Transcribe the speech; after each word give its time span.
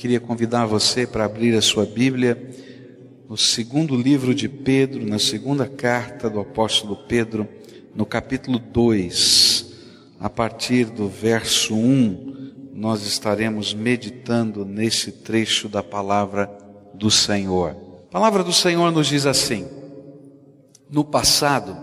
Queria 0.00 0.18
convidar 0.18 0.64
você 0.64 1.06
para 1.06 1.26
abrir 1.26 1.54
a 1.54 1.60
sua 1.60 1.84
Bíblia 1.84 2.50
no 3.28 3.36
segundo 3.36 3.94
livro 3.94 4.34
de 4.34 4.48
Pedro, 4.48 5.04
na 5.04 5.18
segunda 5.18 5.66
carta 5.66 6.30
do 6.30 6.40
apóstolo 6.40 6.96
Pedro, 7.06 7.46
no 7.94 8.06
capítulo 8.06 8.58
2, 8.58 9.74
a 10.18 10.30
partir 10.30 10.86
do 10.86 11.06
verso 11.06 11.74
1, 11.74 12.70
nós 12.72 13.04
estaremos 13.04 13.74
meditando 13.74 14.64
nesse 14.64 15.12
trecho 15.12 15.68
da 15.68 15.82
palavra 15.82 16.50
do 16.94 17.10
Senhor. 17.10 17.76
A 18.08 18.10
palavra 18.10 18.42
do 18.42 18.54
Senhor 18.54 18.90
nos 18.90 19.06
diz 19.06 19.26
assim: 19.26 19.68
No 20.88 21.04
passado 21.04 21.76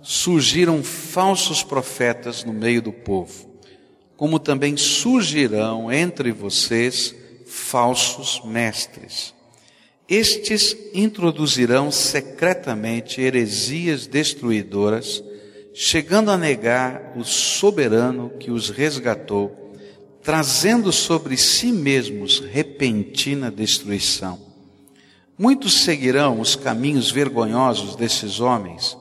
surgiram 0.00 0.82
falsos 0.82 1.62
profetas 1.62 2.42
no 2.42 2.54
meio 2.54 2.80
do 2.80 2.90
povo, 2.90 3.50
como 4.16 4.38
também 4.38 4.78
surgirão 4.78 5.92
entre 5.92 6.32
vocês 6.32 7.22
falsos 7.54 8.42
mestres 8.44 9.34
estes 10.08 10.76
introduzirão 10.92 11.90
secretamente 11.90 13.20
heresias 13.20 14.06
destruidoras, 14.06 15.22
chegando 15.72 16.30
a 16.30 16.36
negar 16.36 17.14
o 17.16 17.24
soberano 17.24 18.30
que 18.38 18.50
os 18.50 18.68
resgatou, 18.68 19.72
trazendo 20.22 20.92
sobre 20.92 21.36
si 21.36 21.72
mesmos 21.72 22.40
repentina 22.40 23.50
destruição. 23.50 24.38
Muitos 25.38 25.84
seguirão 25.84 26.38
os 26.38 26.54
caminhos 26.54 27.10
vergonhosos 27.10 27.96
desses 27.96 28.40
homens, 28.40 28.96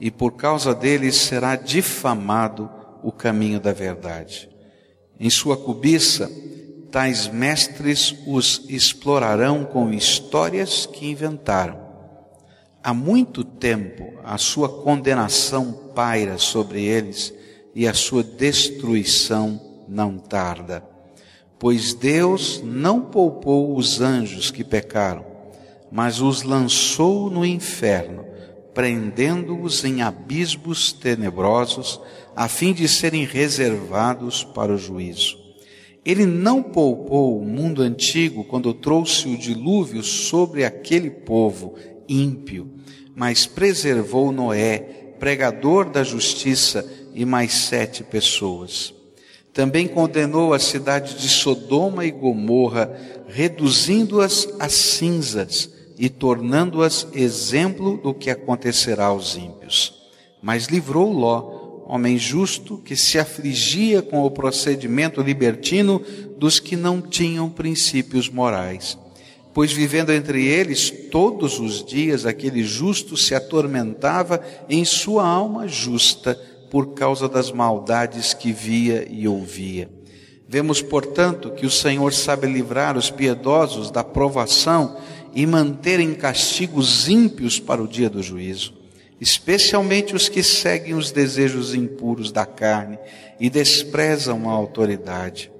e 0.00 0.10
por 0.10 0.32
causa 0.32 0.74
deles 0.74 1.16
será 1.16 1.56
difamado 1.56 2.68
o 3.02 3.10
caminho 3.10 3.58
da 3.58 3.72
verdade. 3.72 4.48
Em 5.18 5.30
sua 5.30 5.56
cobiça, 5.56 6.30
tais 6.90 7.28
mestres 7.28 8.14
os 8.26 8.64
explorarão 8.68 9.64
com 9.64 9.92
histórias 9.92 10.86
que 10.86 11.06
inventaram. 11.06 11.78
Há 12.82 12.94
muito 12.94 13.44
tempo 13.44 14.14
a 14.24 14.38
sua 14.38 14.68
condenação 14.68 15.72
paira 15.94 16.38
sobre 16.38 16.82
eles 16.82 17.34
e 17.74 17.86
a 17.86 17.94
sua 17.94 18.22
destruição 18.22 19.60
não 19.88 20.18
tarda. 20.18 20.82
Pois 21.58 21.92
Deus 21.92 22.62
não 22.64 23.00
poupou 23.00 23.76
os 23.76 24.00
anjos 24.00 24.50
que 24.50 24.62
pecaram, 24.62 25.24
mas 25.90 26.20
os 26.20 26.42
lançou 26.42 27.28
no 27.28 27.44
inferno, 27.44 28.24
prendendo-os 28.72 29.84
em 29.84 30.02
abismos 30.02 30.92
tenebrosos, 30.92 32.00
a 32.36 32.46
fim 32.46 32.72
de 32.72 32.88
serem 32.88 33.24
reservados 33.24 34.44
para 34.44 34.72
o 34.72 34.78
juízo. 34.78 35.37
Ele 36.08 36.24
não 36.24 36.62
poupou 36.62 37.38
o 37.38 37.44
mundo 37.44 37.82
antigo 37.82 38.42
quando 38.42 38.72
trouxe 38.72 39.28
o 39.28 39.36
dilúvio 39.36 40.02
sobre 40.02 40.64
aquele 40.64 41.10
povo 41.10 41.74
ímpio, 42.08 42.66
mas 43.14 43.44
preservou 43.44 44.32
Noé, 44.32 44.78
pregador 45.20 45.90
da 45.90 46.02
justiça, 46.02 46.82
e 47.14 47.26
mais 47.26 47.52
sete 47.52 48.02
pessoas. 48.02 48.94
Também 49.52 49.86
condenou 49.86 50.54
a 50.54 50.58
cidade 50.58 51.18
de 51.18 51.28
Sodoma 51.28 52.06
e 52.06 52.10
Gomorra, 52.10 52.90
reduzindo-as 53.26 54.48
a 54.58 54.70
cinzas 54.70 55.70
e 55.98 56.08
tornando-as 56.08 57.06
exemplo 57.12 57.98
do 57.98 58.14
que 58.14 58.30
acontecerá 58.30 59.06
aos 59.06 59.36
ímpios. 59.36 59.92
Mas 60.40 60.68
livrou 60.68 61.12
Ló, 61.12 61.57
homem 61.88 62.18
justo 62.18 62.76
que 62.76 62.94
se 62.94 63.18
afligia 63.18 64.02
com 64.02 64.22
o 64.22 64.30
procedimento 64.30 65.22
libertino 65.22 66.02
dos 66.36 66.60
que 66.60 66.76
não 66.76 67.00
tinham 67.00 67.48
princípios 67.48 68.28
morais. 68.28 68.98
Pois 69.54 69.72
vivendo 69.72 70.12
entre 70.12 70.46
eles 70.46 70.90
todos 71.10 71.58
os 71.58 71.82
dias, 71.82 72.26
aquele 72.26 72.62
justo 72.62 73.16
se 73.16 73.34
atormentava 73.34 74.40
em 74.68 74.84
sua 74.84 75.26
alma 75.26 75.66
justa 75.66 76.38
por 76.70 76.92
causa 76.92 77.26
das 77.26 77.50
maldades 77.50 78.34
que 78.34 78.52
via 78.52 79.08
e 79.10 79.26
ouvia. 79.26 79.88
Vemos, 80.46 80.82
portanto, 80.82 81.50
que 81.52 81.64
o 81.64 81.70
Senhor 81.70 82.12
sabe 82.12 82.46
livrar 82.46 82.98
os 82.98 83.10
piedosos 83.10 83.90
da 83.90 84.04
provação 84.04 84.98
e 85.34 85.46
manter 85.46 86.00
em 86.00 86.12
castigo 86.14 86.78
os 86.78 87.08
ímpios 87.08 87.58
para 87.58 87.82
o 87.82 87.88
dia 87.88 88.10
do 88.10 88.22
juízo 88.22 88.77
especialmente 89.20 90.14
os 90.14 90.28
que 90.28 90.42
seguem 90.42 90.94
os 90.94 91.10
desejos 91.10 91.74
impuros 91.74 92.30
da 92.30 92.46
carne 92.46 92.98
e 93.40 93.50
desprezam 93.50 94.48
a 94.48 94.52
autoridade. 94.52 95.50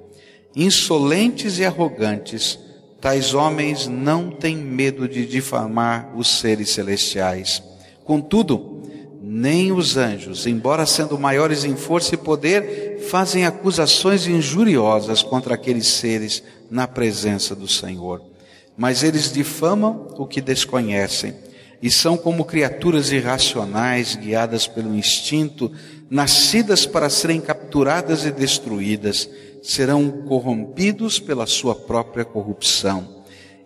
Insolentes 0.55 1.59
e 1.59 1.65
arrogantes, 1.65 2.59
tais 3.01 3.35
homens 3.35 3.87
não 3.87 4.31
têm 4.31 4.57
medo 4.57 5.09
de 5.09 5.27
difamar 5.27 6.17
os 6.17 6.41
seres 6.41 6.71
celestiais. 6.71 7.63
Contudo, 8.05 8.83
nem 9.21 9.73
os 9.73 9.97
anjos, 9.97 10.47
embora 10.47 10.87
sendo 10.87 11.19
maiores 11.19 11.65
em 11.65 11.77
força 11.77 12.15
e 12.15 12.19
poder, 12.19 13.01
fazem 13.11 13.45
acusações 13.45 14.27
injuriosas 14.27 15.23
contra 15.23 15.55
aqueles 15.55 15.87
seres 15.87 16.43
na 16.71 16.89
presença 16.89 17.55
do 17.55 17.69
Senhor. 17.69 18.23
Mas 18.77 19.03
eles 19.03 19.33
difamam 19.33 20.09
o 20.17 20.27
que 20.27 20.41
desconhecem 20.41 21.35
e 21.83 21.91
são 21.91 22.16
como 22.16 22.44
criaturas 22.44 23.12
irracionais, 23.12 24.16
guiadas 24.16 24.66
pelo 24.66 24.94
instinto, 24.94 25.71
nascidas 26.11 26.84
para 26.87 27.09
serem 27.09 27.41
capturadas 27.41 28.25
e 28.25 28.31
destruídas, 28.31 29.28
serão 29.62 30.11
corrompidos 30.11 31.21
pela 31.21 31.47
sua 31.47 31.75
própria 31.75 32.25
corrupção. 32.25 33.16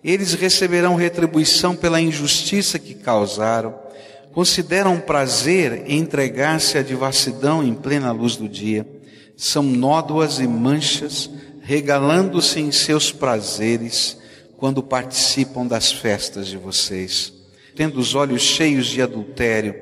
Eles 0.05 0.34
receberão 0.34 0.95
retribuição 0.95 1.75
pela 1.75 2.00
injustiça 2.00 2.78
que 2.78 2.95
causaram, 2.95 3.75
consideram 4.33 4.99
prazer 4.99 5.84
entregar-se 5.91 6.77
à 6.77 6.83
devassidão 6.83 7.62
em 7.62 7.75
plena 7.75 8.12
luz 8.12 8.37
do 8.37 8.49
dia, 8.49 8.87
são 9.37 9.62
nódoas 9.62 10.39
e 10.39 10.47
manchas, 10.47 11.31
regalando-se 11.62 12.61
em 12.61 12.73
seus 12.73 13.11
prazeres 13.11 14.19
quando 14.59 14.83
participam 14.83 15.67
das 15.67 15.93
festas 15.93 16.49
de 16.49 16.56
vocês 16.56 17.42
tendo 17.75 17.99
os 17.99 18.15
olhos 18.15 18.43
cheios 18.43 18.87
de 18.87 19.00
adultério, 19.03 19.75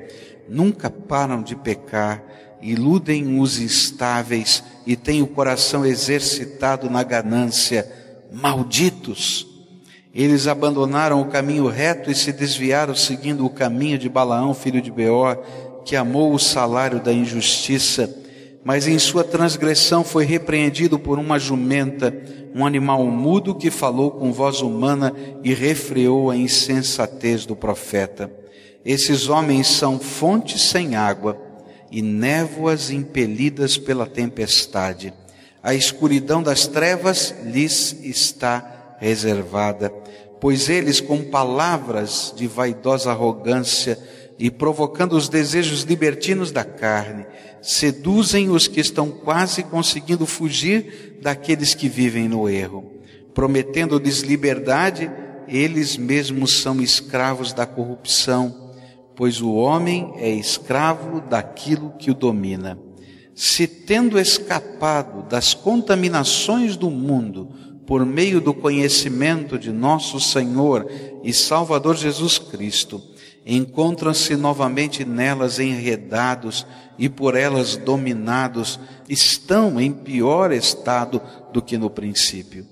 nunca 0.47 0.89
param 0.89 1.41
de 1.41 1.55
pecar, 1.55 2.23
iludem 2.61 3.39
os 3.39 3.59
instáveis 3.59 4.63
e 4.85 4.95
têm 4.95 5.21
o 5.21 5.27
coração 5.27 5.85
exercitado 5.85 6.89
na 6.89 7.03
ganância. 7.03 7.89
Malditos! 8.31 9.47
Eles 10.13 10.45
abandonaram 10.45 11.21
o 11.21 11.27
caminho 11.27 11.67
reto 11.67 12.11
e 12.11 12.15
se 12.15 12.33
desviaram 12.33 12.93
seguindo 12.93 13.45
o 13.45 13.49
caminho 13.49 13.97
de 13.97 14.09
Balaão, 14.09 14.53
filho 14.53 14.81
de 14.81 14.91
Beor, 14.91 15.37
que 15.85 15.95
amou 15.95 16.33
o 16.33 16.39
salário 16.39 16.99
da 16.99 17.13
injustiça, 17.13 18.20
mas 18.63 18.87
em 18.87 18.97
sua 18.99 19.23
transgressão 19.23 20.03
foi 20.03 20.25
repreendido 20.25 20.99
por 20.99 21.17
uma 21.17 21.39
jumenta, 21.39 22.13
um 22.53 22.65
animal 22.65 23.05
mudo 23.05 23.55
que 23.55 23.71
falou 23.71 24.11
com 24.11 24.31
voz 24.31 24.61
humana 24.61 25.13
e 25.43 25.53
refreou 25.53 26.29
a 26.29 26.35
insensatez 26.35 27.45
do 27.45 27.55
profeta. 27.55 28.31
Esses 28.85 29.29
homens 29.29 29.67
são 29.67 29.99
fontes 29.99 30.61
sem 30.61 30.95
água 30.95 31.39
e 31.91 32.01
névoas 32.01 32.91
impelidas 32.91 33.77
pela 33.77 34.05
tempestade. 34.05 35.13
A 35.63 35.73
escuridão 35.73 36.41
das 36.41 36.65
trevas 36.65 37.35
lhes 37.43 37.95
está 38.03 38.95
reservada, 38.99 39.89
pois 40.39 40.69
eles, 40.69 40.99
com 40.99 41.23
palavras 41.23 42.33
de 42.35 42.47
vaidosa 42.47 43.11
arrogância 43.11 43.99
e 44.39 44.49
provocando 44.49 45.13
os 45.13 45.29
desejos 45.29 45.83
libertinos 45.83 46.51
da 46.51 46.63
carne, 46.63 47.27
seduzem 47.61 48.49
os 48.49 48.67
que 48.67 48.79
estão 48.79 49.09
quase 49.09 49.63
conseguindo 49.63 50.25
fugir 50.25 51.19
daqueles 51.21 51.73
que 51.73 51.87
vivem 51.87 52.27
no 52.27 52.49
erro. 52.49 52.91
Prometendo-lhes 53.33 54.21
liberdade, 54.21 55.09
eles 55.47 55.95
mesmos 55.95 56.53
são 56.53 56.81
escravos 56.81 57.53
da 57.53 57.65
corrupção, 57.65 58.73
pois 59.15 59.41
o 59.41 59.53
homem 59.53 60.13
é 60.17 60.29
escravo 60.29 61.21
daquilo 61.21 61.93
que 61.99 62.09
o 62.09 62.15
domina. 62.15 62.77
Se 63.35 63.67
tendo 63.67 64.19
escapado 64.19 65.23
das 65.29 65.53
contaminações 65.53 66.75
do 66.75 66.89
mundo 66.89 67.49
por 67.85 68.05
meio 68.05 68.39
do 68.39 68.53
conhecimento 68.53 69.57
de 69.57 69.71
nosso 69.71 70.19
Senhor 70.19 70.89
e 71.23 71.33
Salvador 71.33 71.95
Jesus 71.95 72.37
Cristo, 72.37 73.01
encontram-se 73.45 74.35
novamente 74.35 75.03
nelas 75.03 75.59
enredados 75.59 76.65
e 76.97 77.09
por 77.09 77.35
elas 77.35 77.75
dominados, 77.75 78.79
estão 79.09 79.81
em 79.81 79.91
pior 79.91 80.51
estado 80.51 81.21
do 81.51 81.61
que 81.61 81.77
no 81.77 81.89
princípio. 81.89 82.65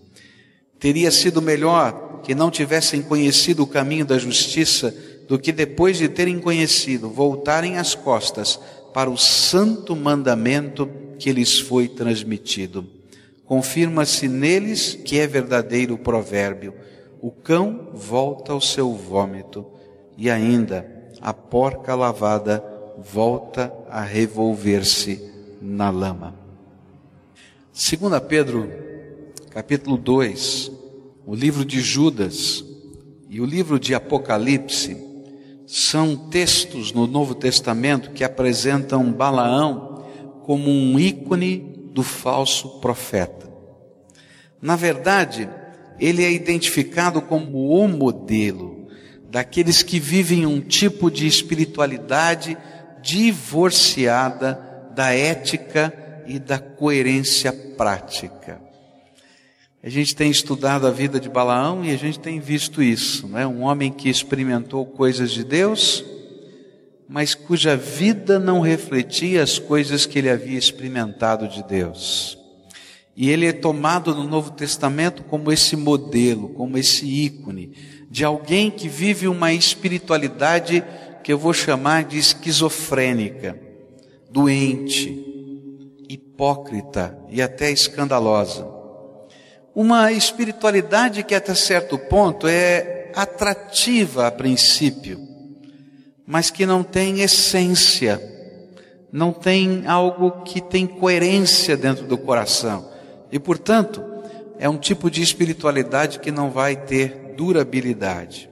Teria 0.80 1.12
sido 1.12 1.42
melhor 1.42 2.21
que 2.24 2.36
não 2.36 2.51
tivessem 2.51 3.01
conhecido 3.01 3.63
o 3.63 3.68
caminho 3.68 4.06
da 4.06 4.18
justiça 4.18 4.95
do 5.27 5.38
que 5.38 5.51
depois 5.51 5.98
de 5.98 6.07
terem 6.07 6.39
conhecido 6.39 7.10
voltarem 7.10 7.77
as 7.77 7.95
costas 7.95 8.60
para 8.94 9.10
o 9.10 9.18
santo 9.18 9.95
mandamento 9.95 10.89
que 11.18 11.31
lhes 11.31 11.60
foi 11.60 11.88
transmitido. 11.88 12.88
confirma-se 13.45 14.27
neles 14.27 14.94
que 15.04 15.19
é 15.19 15.25
verdadeiro 15.25 15.95
o 15.95 15.98
provérbio: 15.98 16.74
o 17.19 17.31
cão 17.31 17.89
volta 17.94 18.54
ao 18.54 18.62
seu 18.62 18.94
vômito, 18.94 19.66
e 20.19 20.30
ainda 20.30 20.86
a 21.21 21.33
porca 21.33 21.95
lavada 21.95 22.62
volta 22.98 23.74
a 23.89 24.01
revolver-se 24.01 25.31
na 25.62 25.89
lama. 25.89 26.36
Segunda 27.71 28.19
Pedro, 28.19 28.69
capítulo 29.50 29.98
2, 29.98 30.71
o 31.25 31.33
livro 31.33 31.63
de 31.63 31.80
Judas 31.80 32.66
e 33.30 33.39
o 33.39 33.45
livro 33.45 33.80
de 33.80 33.95
Apocalipse 33.95 34.98
são 35.66 36.18
textos 36.18 36.92
no 36.92 37.07
Novo 37.07 37.33
Testamento 37.33 38.12
que 38.12 38.25
apresentam 38.25 39.13
Balaão 39.13 40.04
como 40.44 40.69
um 40.69 41.00
ícone 41.00 41.60
do 41.94 42.04
falso 42.04 42.81
profeta. 42.81 43.50
Na 44.62 44.75
verdade, 44.75 45.50
ele 45.98 46.25
é 46.25 46.31
identificado 46.31 47.21
como 47.21 47.69
o 47.69 47.88
modelo 47.88 48.78
daqueles 49.29 49.83
que 49.83 49.99
vivem 49.99 50.45
um 50.45 50.59
tipo 50.59 51.11
de 51.11 51.27
espiritualidade 51.27 52.57
divorciada 53.01 54.59
da 54.95 55.13
ética 55.13 55.93
e 56.25 56.39
da 56.39 56.59
coerência 56.59 57.53
prática. 57.53 58.59
A 59.81 59.89
gente 59.89 60.15
tem 60.15 60.29
estudado 60.29 60.85
a 60.85 60.91
vida 60.91 61.19
de 61.19 61.29
Balaão 61.29 61.85
e 61.85 61.91
a 61.91 61.97
gente 61.97 62.19
tem 62.19 62.39
visto 62.39 62.83
isso, 62.83 63.27
não 63.27 63.39
é? 63.39 63.47
Um 63.47 63.61
homem 63.61 63.91
que 63.91 64.09
experimentou 64.09 64.85
coisas 64.85 65.31
de 65.31 65.43
Deus, 65.43 66.03
mas 67.07 67.33
cuja 67.33 67.77
vida 67.77 68.37
não 68.37 68.59
refletia 68.59 69.41
as 69.41 69.57
coisas 69.57 70.05
que 70.05 70.19
ele 70.19 70.29
havia 70.29 70.57
experimentado 70.57 71.47
de 71.47 71.63
Deus. 71.63 72.37
E 73.15 73.29
ele 73.29 73.45
é 73.45 73.53
tomado 73.53 74.13
no 74.13 74.25
Novo 74.25 74.51
Testamento 74.51 75.23
como 75.23 75.51
esse 75.51 75.75
modelo, 75.75 76.49
como 76.49 76.77
esse 76.77 77.05
ícone 77.05 77.73
de 78.09 78.25
alguém 78.25 78.71
que 78.71 78.89
vive 78.89 79.27
uma 79.27 79.53
espiritualidade 79.53 80.83
que 81.23 81.31
eu 81.31 81.38
vou 81.38 81.53
chamar 81.53 82.06
de 82.06 82.17
esquizofrênica, 82.17 83.59
doente, 84.31 85.25
hipócrita 86.09 87.15
e 87.29 87.39
até 87.39 87.69
escandalosa. 87.71 88.67
Uma 89.75 90.11
espiritualidade 90.11 91.23
que 91.23 91.35
até 91.35 91.53
certo 91.53 91.97
ponto 92.00 92.47
é 92.47 93.11
atrativa 93.13 94.25
a 94.25 94.31
princípio, 94.31 95.19
mas 96.25 96.50
que 96.50 96.65
não 96.65 96.83
tem 96.83 97.21
essência, 97.21 98.19
não 99.11 99.31
tem 99.31 99.85
algo 99.85 100.44
que 100.44 100.59
tem 100.59 100.88
coerência 100.88 101.77
dentro 101.77 102.06
do 102.06 102.17
coração. 102.17 102.89
E, 103.31 103.38
portanto, 103.38 104.03
é 104.57 104.67
um 104.67 104.77
tipo 104.77 105.11
de 105.11 105.21
espiritualidade 105.21 106.19
que 106.19 106.31
não 106.31 106.50
vai 106.50 106.75
ter 106.75 107.28
durabilidade. 107.39 108.50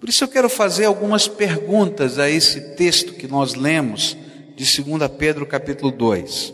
Por 0.00 0.08
isso 0.08 0.24
eu 0.24 0.28
quero 0.28 0.48
fazer 0.48 0.86
algumas 0.86 1.28
perguntas 1.28 2.18
a 2.18 2.28
esse 2.28 2.74
texto 2.74 3.12
que 3.12 3.28
nós 3.28 3.54
lemos 3.54 4.16
de 4.56 4.82
2 4.82 5.08
Pedro 5.16 5.46
capítulo 5.46 5.92
2. 5.92 6.52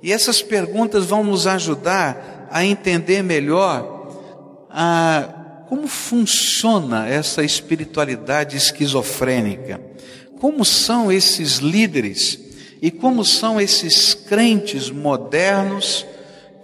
E 0.00 0.12
essas 0.12 0.40
perguntas 0.40 1.06
vão 1.06 1.24
nos 1.24 1.48
ajudar 1.48 2.46
a 2.52 2.64
entender 2.64 3.20
melhor 3.20 4.12
a 4.70 5.40
como 5.68 5.88
funciona 5.88 7.08
essa 7.08 7.42
espiritualidade 7.42 8.56
esquizofrênica? 8.56 9.80
Como 10.38 10.64
são 10.64 11.10
esses 11.10 11.56
líderes 11.56 12.38
e 12.80 12.92
como 12.92 13.24
são 13.24 13.60
esses 13.60 14.14
crentes 14.14 14.88
modernos 14.88 16.06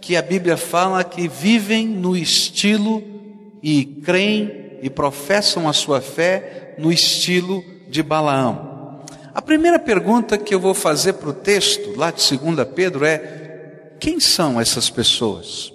que 0.01 0.15
a 0.15 0.23
Bíblia 0.23 0.57
fala 0.57 1.03
que 1.03 1.27
vivem 1.27 1.89
no 1.89 2.17
estilo 2.17 3.18
e 3.63 3.85
creem 3.85 4.79
e 4.83 4.89
professam 4.89 5.69
a 5.69 5.73
sua 5.73 6.01
fé 6.01 6.75
no 6.79 6.93
estilo 6.93 7.65
de 7.89 8.03
Balaão? 8.03 9.05
A 9.35 9.43
primeira 9.43 9.79
pergunta 9.79 10.37
que 10.37 10.55
eu 10.55 10.61
vou 10.61 10.75
fazer 10.75 11.15
para 11.15 11.29
o 11.29 11.33
texto, 11.33 11.97
lá 11.97 12.11
de 12.11 12.37
2 12.37 12.69
Pedro, 12.75 13.05
é: 13.05 13.93
quem 14.01 14.19
são 14.19 14.61
essas 14.61 14.91
pessoas? 14.91 15.73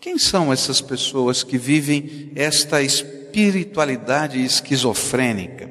Quem 0.00 0.18
são 0.18 0.52
essas 0.52 0.80
pessoas 0.80 1.44
que 1.44 1.56
vivem 1.56 2.32
esta 2.34 2.82
espiritualidade 2.82 4.44
esquizofrênica? 4.44 5.70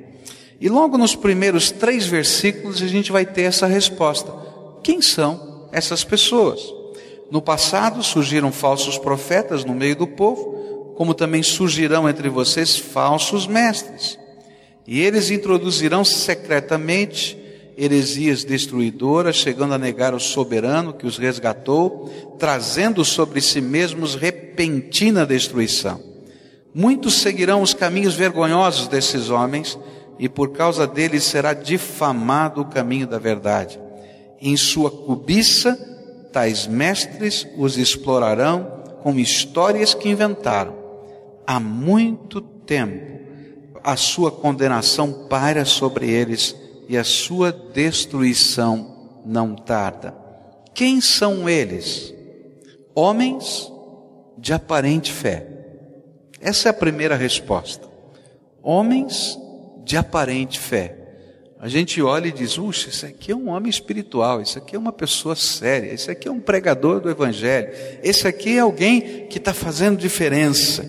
E 0.59 0.69
logo 0.69 0.97
nos 0.97 1.15
primeiros 1.15 1.69
três 1.69 2.05
versículos 2.05 2.81
a 2.81 2.87
gente 2.87 3.11
vai 3.11 3.25
ter 3.25 3.41
essa 3.41 3.67
resposta. 3.67 4.31
Quem 4.83 5.01
são 5.01 5.67
essas 5.71 6.03
pessoas? 6.05 6.61
No 7.29 7.41
passado 7.41 8.01
surgiram 8.03 8.51
falsos 8.51 8.97
profetas 8.97 9.65
no 9.65 9.73
meio 9.73 9.95
do 9.95 10.07
povo, 10.07 10.70
como 10.95 11.13
também 11.13 11.43
surgirão 11.43 12.07
entre 12.07 12.29
vocês 12.29 12.77
falsos 12.77 13.47
mestres. 13.47 14.19
E 14.87 14.99
eles 14.99 15.29
introduzirão 15.29 16.03
secretamente 16.03 17.37
heresias 17.77 18.43
destruidoras, 18.43 19.35
chegando 19.35 19.73
a 19.73 19.77
negar 19.77 20.13
o 20.13 20.19
soberano 20.19 20.93
que 20.93 21.05
os 21.05 21.17
resgatou, 21.17 22.11
trazendo 22.37 23.03
sobre 23.03 23.41
si 23.41 23.61
mesmos 23.61 24.15
repentina 24.15 25.25
destruição. 25.25 25.99
Muitos 26.73 27.15
seguirão 27.15 27.61
os 27.61 27.73
caminhos 27.73 28.13
vergonhosos 28.13 28.87
desses 28.87 29.29
homens, 29.29 29.77
e 30.19 30.29
por 30.29 30.51
causa 30.51 30.85
deles 30.85 31.23
será 31.23 31.53
difamado 31.53 32.61
o 32.61 32.65
caminho 32.65 33.07
da 33.07 33.17
verdade. 33.17 33.79
Em 34.39 34.55
sua 34.55 34.91
cobiça, 34.91 35.75
tais 36.31 36.67
mestres 36.67 37.47
os 37.57 37.77
explorarão 37.77 38.81
com 39.01 39.17
histórias 39.17 39.93
que 39.93 40.09
inventaram. 40.09 40.80
Há 41.45 41.59
muito 41.59 42.41
tempo, 42.41 43.21
a 43.83 43.95
sua 43.95 44.31
condenação 44.31 45.27
paira 45.27 45.65
sobre 45.65 46.09
eles 46.09 46.55
e 46.87 46.97
a 46.97 47.03
sua 47.03 47.51
destruição 47.51 49.21
não 49.25 49.55
tarda. 49.55 50.15
Quem 50.73 51.01
são 51.01 51.49
eles? 51.49 52.13
Homens 52.93 53.71
de 54.37 54.53
aparente 54.53 55.11
fé. 55.11 55.47
Essa 56.39 56.69
é 56.69 56.71
a 56.71 56.73
primeira 56.73 57.15
resposta. 57.15 57.87
Homens 58.63 59.37
de 59.83 59.97
aparente 59.97 60.59
fé. 60.59 60.97
A 61.59 61.67
gente 61.67 62.01
olha 62.01 62.27
e 62.27 62.31
diz: 62.31 62.57
Uxa, 62.57 62.89
esse 62.89 63.05
aqui 63.05 63.31
é 63.31 63.35
um 63.35 63.49
homem 63.49 63.69
espiritual, 63.69 64.41
isso 64.41 64.57
aqui 64.57 64.75
é 64.75 64.79
uma 64.79 64.91
pessoa 64.91 65.35
séria, 65.35 65.93
esse 65.93 66.09
aqui 66.09 66.27
é 66.27 66.31
um 66.31 66.39
pregador 66.39 66.99
do 66.99 67.09
Evangelho, 67.09 67.69
esse 68.01 68.27
aqui 68.27 68.57
é 68.57 68.61
alguém 68.61 69.27
que 69.27 69.37
está 69.37 69.53
fazendo 69.53 69.97
diferença. 69.97 70.83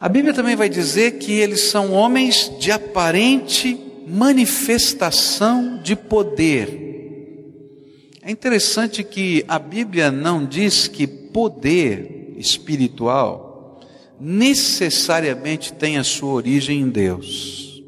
A 0.00 0.08
Bíblia 0.08 0.32
também 0.32 0.56
vai 0.56 0.70
dizer 0.70 1.18
que 1.18 1.30
eles 1.30 1.60
são 1.60 1.92
homens 1.92 2.50
de 2.58 2.72
aparente 2.72 3.78
manifestação 4.06 5.78
de 5.82 5.94
poder. 5.94 8.16
É 8.22 8.30
interessante 8.30 9.04
que 9.04 9.44
a 9.46 9.58
Bíblia 9.58 10.10
não 10.10 10.46
diz 10.46 10.88
que 10.88 11.06
poder 11.06 12.32
espiritual 12.38 13.78
necessariamente 14.18 15.74
tem 15.74 15.98
a 15.98 16.04
sua 16.04 16.32
origem 16.32 16.80
em 16.80 16.88
Deus. 16.88 17.82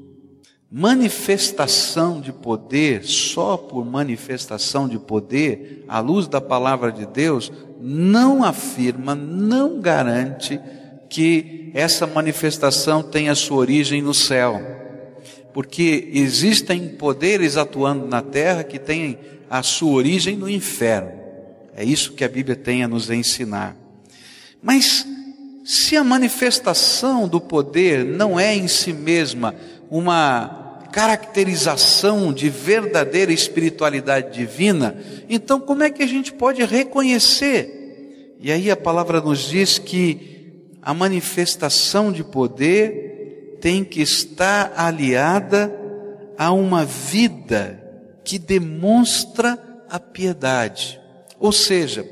Manifestação 0.70 2.20
de 2.20 2.30
poder, 2.30 3.04
só 3.04 3.56
por 3.56 3.86
manifestação 3.86 4.86
de 4.86 4.98
poder, 4.98 5.82
à 5.88 5.98
luz 5.98 6.28
da 6.28 6.42
palavra 6.42 6.92
de 6.92 7.06
Deus, 7.06 7.50
não 7.80 8.44
afirma, 8.44 9.14
não 9.14 9.80
garante 9.80 10.60
que 11.12 11.70
essa 11.74 12.06
manifestação 12.06 13.02
tem 13.02 13.28
a 13.28 13.34
sua 13.34 13.58
origem 13.58 14.00
no 14.00 14.14
céu. 14.14 14.62
Porque 15.52 16.08
existem 16.14 16.88
poderes 16.88 17.58
atuando 17.58 18.08
na 18.08 18.22
terra 18.22 18.64
que 18.64 18.78
têm 18.78 19.18
a 19.50 19.62
sua 19.62 19.92
origem 19.92 20.38
no 20.38 20.48
inferno. 20.48 21.12
É 21.76 21.84
isso 21.84 22.14
que 22.14 22.24
a 22.24 22.28
Bíblia 22.28 22.56
tem 22.56 22.82
a 22.82 22.88
nos 22.88 23.10
ensinar. 23.10 23.76
Mas 24.62 25.06
se 25.66 25.98
a 25.98 26.02
manifestação 26.02 27.28
do 27.28 27.38
poder 27.38 28.06
não 28.06 28.40
é 28.40 28.56
em 28.56 28.66
si 28.66 28.94
mesma 28.94 29.54
uma 29.90 30.86
caracterização 30.92 32.32
de 32.32 32.48
verdadeira 32.48 33.30
espiritualidade 33.30 34.32
divina, 34.32 34.96
então 35.28 35.60
como 35.60 35.82
é 35.82 35.90
que 35.90 36.02
a 36.02 36.08
gente 36.08 36.32
pode 36.32 36.64
reconhecer? 36.64 38.36
E 38.40 38.50
aí 38.50 38.70
a 38.70 38.76
palavra 38.76 39.20
nos 39.20 39.40
diz 39.40 39.78
que 39.78 40.32
a 40.82 40.92
manifestação 40.92 42.10
de 42.10 42.24
poder 42.24 43.58
tem 43.60 43.84
que 43.84 44.02
estar 44.02 44.72
aliada 44.76 45.72
a 46.36 46.50
uma 46.50 46.84
vida 46.84 47.80
que 48.24 48.38
demonstra 48.38 49.58
a 49.88 50.00
piedade. 50.00 51.00
Ou 51.38 51.52
seja, 51.52 52.04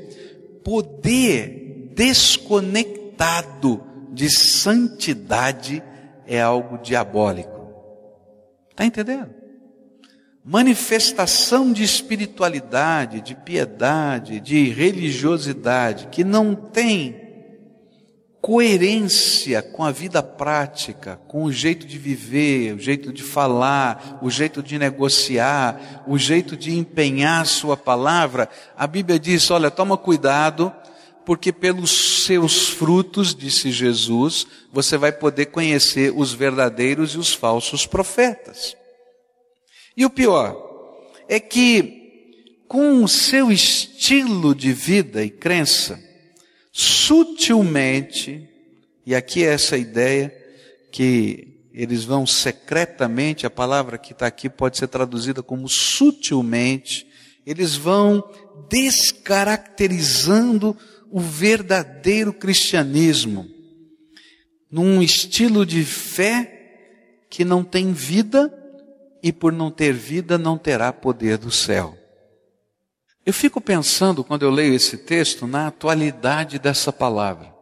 poder 0.63 1.91
desconectado 1.93 3.83
de 4.13 4.29
santidade 4.29 5.83
é 6.25 6.41
algo 6.41 6.77
diabólico. 6.77 7.67
Está 8.69 8.85
entendendo? 8.85 9.41
manifestação 10.43 11.71
de 11.71 11.83
espiritualidade, 11.83 13.21
de 13.21 13.35
piedade, 13.35 14.39
de 14.39 14.69
religiosidade, 14.69 16.07
que 16.07 16.23
não 16.23 16.55
tem 16.55 17.20
coerência 18.41 19.61
com 19.61 19.83
a 19.83 19.91
vida 19.91 20.23
prática, 20.23 21.21
com 21.27 21.43
o 21.43 21.51
jeito 21.51 21.85
de 21.85 21.97
viver, 21.97 22.73
o 22.73 22.79
jeito 22.79 23.13
de 23.13 23.21
falar, 23.21 24.19
o 24.21 24.31
jeito 24.31 24.63
de 24.63 24.79
negociar, 24.79 26.03
o 26.07 26.17
jeito 26.17 26.57
de 26.57 26.75
empenhar 26.75 27.45
sua 27.45 27.77
palavra, 27.77 28.49
a 28.75 28.87
Bíblia 28.87 29.19
diz: 29.19 29.51
olha, 29.51 29.69
toma 29.69 29.95
cuidado, 29.95 30.73
porque 31.23 31.51
pelos 31.51 32.25
seus 32.25 32.69
frutos, 32.69 33.35
disse 33.35 33.71
Jesus, 33.71 34.47
você 34.73 34.97
vai 34.97 35.11
poder 35.11 35.47
conhecer 35.47 36.11
os 36.15 36.33
verdadeiros 36.33 37.13
e 37.13 37.19
os 37.19 37.31
falsos 37.33 37.85
profetas. 37.85 38.75
E 39.95 40.03
o 40.03 40.09
pior 40.09 40.57
é 41.29 41.39
que, 41.39 42.63
com 42.67 43.03
o 43.03 43.07
seu 43.07 43.51
estilo 43.51 44.55
de 44.55 44.73
vida 44.73 45.23
e 45.23 45.29
crença, 45.29 46.10
sutilmente, 46.71 48.49
e 49.05 49.13
aqui 49.13 49.43
é 49.43 49.53
essa 49.53 49.77
ideia 49.77 50.33
que 50.91 51.51
eles 51.73 52.03
vão 52.03 52.27
secretamente, 52.27 53.45
a 53.45 53.49
palavra 53.49 53.97
que 53.97 54.13
está 54.13 54.27
aqui 54.27 54.49
pode 54.49 54.77
ser 54.77 54.87
traduzida 54.87 55.41
como 55.41 55.67
sutilmente, 55.67 57.07
eles 57.45 57.75
vão 57.75 58.23
descaracterizando 58.69 60.77
o 61.09 61.19
verdadeiro 61.19 62.31
cristianismo, 62.31 63.49
num 64.69 65.01
estilo 65.01 65.65
de 65.65 65.83
fé 65.83 66.59
que 67.29 67.43
não 67.43 67.63
tem 67.63 67.91
vida 67.91 68.53
e 69.21 69.33
por 69.33 69.51
não 69.51 69.69
ter 69.69 69.93
vida 69.93 70.37
não 70.37 70.57
terá 70.57 70.93
poder 70.93 71.37
do 71.37 71.51
céu. 71.51 72.00
Eu 73.23 73.33
fico 73.33 73.61
pensando, 73.61 74.23
quando 74.23 74.41
eu 74.41 74.49
leio 74.49 74.73
esse 74.73 74.97
texto, 74.97 75.45
na 75.45 75.67
atualidade 75.67 76.57
dessa 76.57 76.91
palavra. 76.91 77.53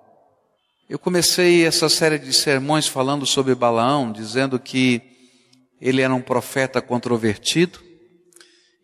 Eu 0.90 0.98
comecei 0.98 1.66
essa 1.66 1.90
série 1.90 2.18
de 2.18 2.32
sermões 2.32 2.88
falando 2.88 3.26
sobre 3.26 3.54
Balaão, 3.54 4.10
dizendo 4.10 4.58
que 4.58 5.02
ele 5.82 6.02
era 6.02 6.16
um 6.16 6.22
profeta 6.22 6.82
controvertido 6.82 7.80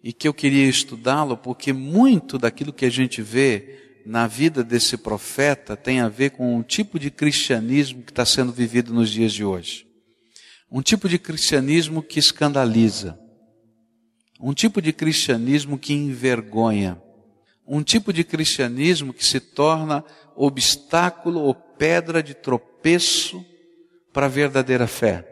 e 0.04 0.12
que 0.12 0.28
eu 0.28 0.34
queria 0.34 0.68
estudá-lo 0.68 1.38
porque 1.38 1.72
muito 1.72 2.38
daquilo 2.38 2.74
que 2.74 2.86
a 2.86 2.92
gente 2.92 3.22
vê 3.22 4.02
na 4.06 4.28
vida 4.28 4.62
desse 4.62 4.98
profeta 4.98 5.78
tem 5.78 6.02
a 6.02 6.10
ver 6.10 6.32
com 6.32 6.60
o 6.60 6.64
tipo 6.64 7.00
de 7.00 7.10
cristianismo 7.10 8.04
que 8.04 8.12
está 8.12 8.26
sendo 8.26 8.52
vivido 8.52 8.94
nos 8.94 9.10
dias 9.10 9.32
de 9.32 9.46
hoje. 9.46 9.88
Um 10.70 10.82
tipo 10.82 11.08
de 11.08 11.18
cristianismo 11.18 12.04
que 12.04 12.20
escandaliza 12.20 13.18
um 14.40 14.54
tipo 14.54 14.82
de 14.82 14.92
cristianismo 14.92 15.78
que 15.78 15.94
envergonha. 15.94 17.02
Um 17.68 17.82
tipo 17.82 18.14
de 18.14 18.24
cristianismo 18.24 19.14
que 19.14 19.26
se 19.26 19.40
torna 19.40 20.04
obstáculo 20.36 21.42
ou 21.42 21.54
pedra 21.54 22.22
de 22.22 22.34
tropeço 22.34 23.44
para 24.14 24.28
a 24.28 24.30
verdadeira 24.30 24.88
fé. 24.88 25.28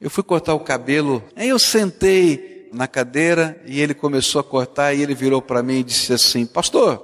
Eu 0.00 0.10
fui 0.10 0.22
cortar 0.22 0.54
o 0.54 0.60
cabelo, 0.60 1.24
aí 1.34 1.48
eu 1.48 1.58
sentei 1.58 2.68
na 2.72 2.86
cadeira 2.86 3.60
e 3.66 3.80
ele 3.80 3.94
começou 3.94 4.40
a 4.40 4.44
cortar 4.44 4.94
e 4.94 5.02
ele 5.02 5.14
virou 5.14 5.40
para 5.40 5.62
mim 5.62 5.80
e 5.80 5.84
disse 5.84 6.12
assim: 6.12 6.46
Pastor, 6.46 7.02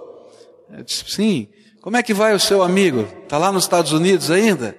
eu 0.71 0.85
disse, 0.85 1.05
sim, 1.09 1.49
como 1.81 1.97
é 1.97 2.03
que 2.03 2.15
vai 2.15 2.35
o 2.35 2.41
seu 2.41 2.63
amigo? 2.63 3.09
Está 3.23 3.39
lá 3.39 3.51
nos 3.51 3.65
Estados 3.65 3.93
Unidos 3.93 4.31
ainda? 4.31 4.77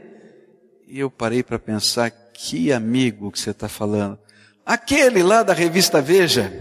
E 0.87 0.99
eu 0.99 1.09
parei 1.09 1.43
para 1.43 1.59
pensar: 1.59 2.09
que 2.09 2.71
amigo 2.71 3.31
que 3.31 3.39
você 3.39 3.51
está 3.51 3.67
falando? 3.67 4.19
Aquele 4.65 5.21
lá 5.21 5.43
da 5.43 5.53
revista 5.53 6.01
Veja. 6.01 6.51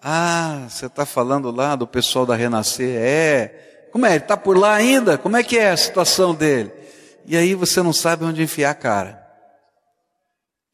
Ah, 0.00 0.66
você 0.68 0.86
está 0.86 1.04
falando 1.04 1.50
lá 1.50 1.76
do 1.76 1.86
pessoal 1.86 2.24
da 2.24 2.36
Renascer. 2.36 2.96
É. 3.00 3.88
Como 3.92 4.06
é? 4.06 4.10
Ele 4.10 4.18
está 4.18 4.36
por 4.36 4.56
lá 4.56 4.74
ainda? 4.74 5.18
Como 5.18 5.36
é 5.36 5.42
que 5.42 5.58
é 5.58 5.70
a 5.70 5.76
situação 5.76 6.34
dele? 6.34 6.72
E 7.26 7.36
aí 7.36 7.54
você 7.54 7.82
não 7.82 7.92
sabe 7.92 8.24
onde 8.24 8.42
enfiar 8.42 8.70
a 8.70 8.74
cara. 8.74 9.22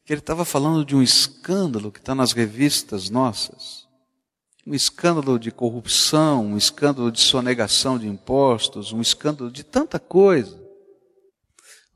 Ele 0.07 0.19
estava 0.19 0.43
falando 0.43 0.83
de 0.83 0.95
um 0.95 1.03
escândalo 1.03 1.91
que 1.91 1.99
está 1.99 2.15
nas 2.15 2.31
revistas 2.31 3.09
nossas. 3.09 3.87
Um 4.65 4.73
escândalo 4.73 5.37
de 5.37 5.51
corrupção, 5.51 6.45
um 6.45 6.57
escândalo 6.57 7.11
de 7.11 7.21
sonegação 7.21 7.99
de 7.99 8.07
impostos, 8.07 8.91
um 8.91 9.01
escândalo 9.01 9.51
de 9.51 9.63
tanta 9.63 9.99
coisa. 9.99 10.68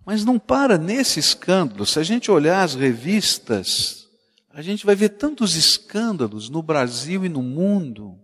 Mas 0.06 0.26
não 0.26 0.38
para 0.38 0.78
nesse 0.78 1.20
escândalo. 1.20 1.86
Se 1.86 2.00
a 2.00 2.04
gente 2.04 2.30
olhar 2.30 2.64
as 2.64 2.76
revistas, 2.76 4.08
a 4.50 4.62
gente 4.62 4.86
vai 4.86 4.96
ver 4.96 5.10
tantos 5.10 5.56
escândalos 5.56 6.50
no 6.50 6.62
Brasil 6.62 7.26
e 7.26 7.30
no 7.30 7.42
mundo, 7.42 8.20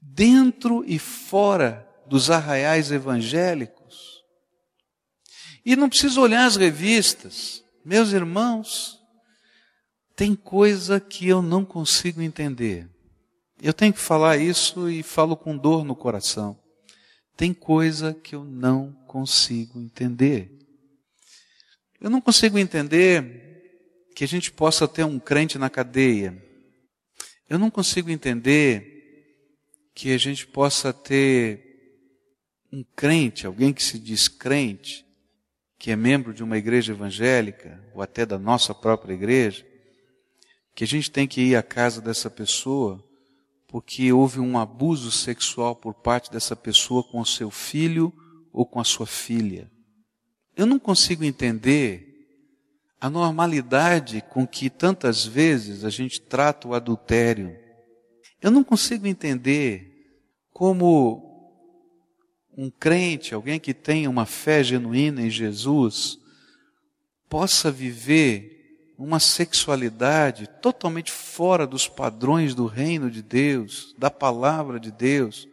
dentro 0.00 0.84
e 0.86 0.98
fora 0.98 1.86
dos 2.06 2.30
arraiais 2.30 2.90
evangélicos. 2.90 4.22
E 5.64 5.74
não 5.74 5.88
precisa 5.88 6.20
olhar 6.20 6.46
as 6.46 6.56
revistas. 6.56 7.62
Meus 7.84 8.12
irmãos, 8.12 9.00
tem 10.14 10.34
coisa 10.34 11.00
que 11.00 11.28
eu 11.28 11.42
não 11.42 11.64
consigo 11.64 12.22
entender. 12.22 12.88
Eu 13.60 13.74
tenho 13.74 13.92
que 13.92 13.98
falar 13.98 14.36
isso 14.36 14.88
e 14.88 15.02
falo 15.02 15.36
com 15.36 15.56
dor 15.56 15.84
no 15.84 15.96
coração. 15.96 16.58
Tem 17.36 17.52
coisa 17.52 18.14
que 18.14 18.34
eu 18.34 18.44
não 18.44 18.92
consigo 19.06 19.78
entender. 19.78 20.50
Eu 22.00 22.08
não 22.08 22.20
consigo 22.20 22.58
entender 22.58 23.46
que 24.14 24.24
a 24.24 24.28
gente 24.28 24.50
possa 24.50 24.88
ter 24.88 25.04
um 25.04 25.18
crente 25.18 25.58
na 25.58 25.68
cadeia. 25.68 26.42
Eu 27.48 27.58
não 27.58 27.70
consigo 27.70 28.10
entender 28.10 28.96
que 29.94 30.12
a 30.12 30.18
gente 30.18 30.46
possa 30.46 30.92
ter 30.92 31.66
um 32.72 32.82
crente, 32.82 33.46
alguém 33.46 33.72
que 33.72 33.82
se 33.82 33.98
diz 33.98 34.28
crente, 34.28 35.06
que 35.78 35.90
é 35.90 35.96
membro 35.96 36.32
de 36.32 36.42
uma 36.42 36.56
igreja 36.56 36.92
evangélica, 36.92 37.82
ou 37.94 38.00
até 38.00 38.24
da 38.24 38.38
nossa 38.38 38.74
própria 38.74 39.12
igreja, 39.12 39.66
que 40.74 40.84
a 40.84 40.86
gente 40.86 41.10
tem 41.10 41.26
que 41.26 41.40
ir 41.40 41.56
à 41.56 41.62
casa 41.62 42.00
dessa 42.00 42.30
pessoa 42.30 43.05
porque 43.76 44.10
houve 44.10 44.40
um 44.40 44.56
abuso 44.56 45.10
sexual 45.10 45.76
por 45.76 45.92
parte 45.92 46.32
dessa 46.32 46.56
pessoa 46.56 47.04
com 47.04 47.20
o 47.20 47.26
seu 47.26 47.50
filho 47.50 48.10
ou 48.50 48.64
com 48.64 48.80
a 48.80 48.84
sua 48.84 49.06
filha. 49.06 49.70
Eu 50.56 50.64
não 50.64 50.78
consigo 50.78 51.22
entender 51.22 52.26
a 52.98 53.10
normalidade 53.10 54.24
com 54.30 54.46
que 54.46 54.70
tantas 54.70 55.26
vezes 55.26 55.84
a 55.84 55.90
gente 55.90 56.22
trata 56.22 56.66
o 56.66 56.72
adultério. 56.72 57.54
Eu 58.40 58.50
não 58.50 58.64
consigo 58.64 59.06
entender 59.06 60.24
como 60.50 61.52
um 62.56 62.70
crente, 62.70 63.34
alguém 63.34 63.60
que 63.60 63.74
tenha 63.74 64.08
uma 64.08 64.24
fé 64.24 64.64
genuína 64.64 65.20
em 65.20 65.28
Jesus, 65.28 66.18
possa 67.28 67.70
viver 67.70 68.55
uma 68.98 69.20
sexualidade 69.20 70.48
totalmente 70.62 71.12
fora 71.12 71.66
dos 71.66 71.86
padrões 71.86 72.54
do 72.54 72.66
reino 72.66 73.10
de 73.10 73.22
Deus, 73.22 73.94
da 73.98 74.10
palavra 74.10 74.80
de 74.80 74.90
Deus, 74.90 75.46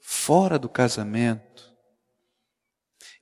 fora 0.00 0.58
do 0.58 0.68
casamento. 0.68 1.72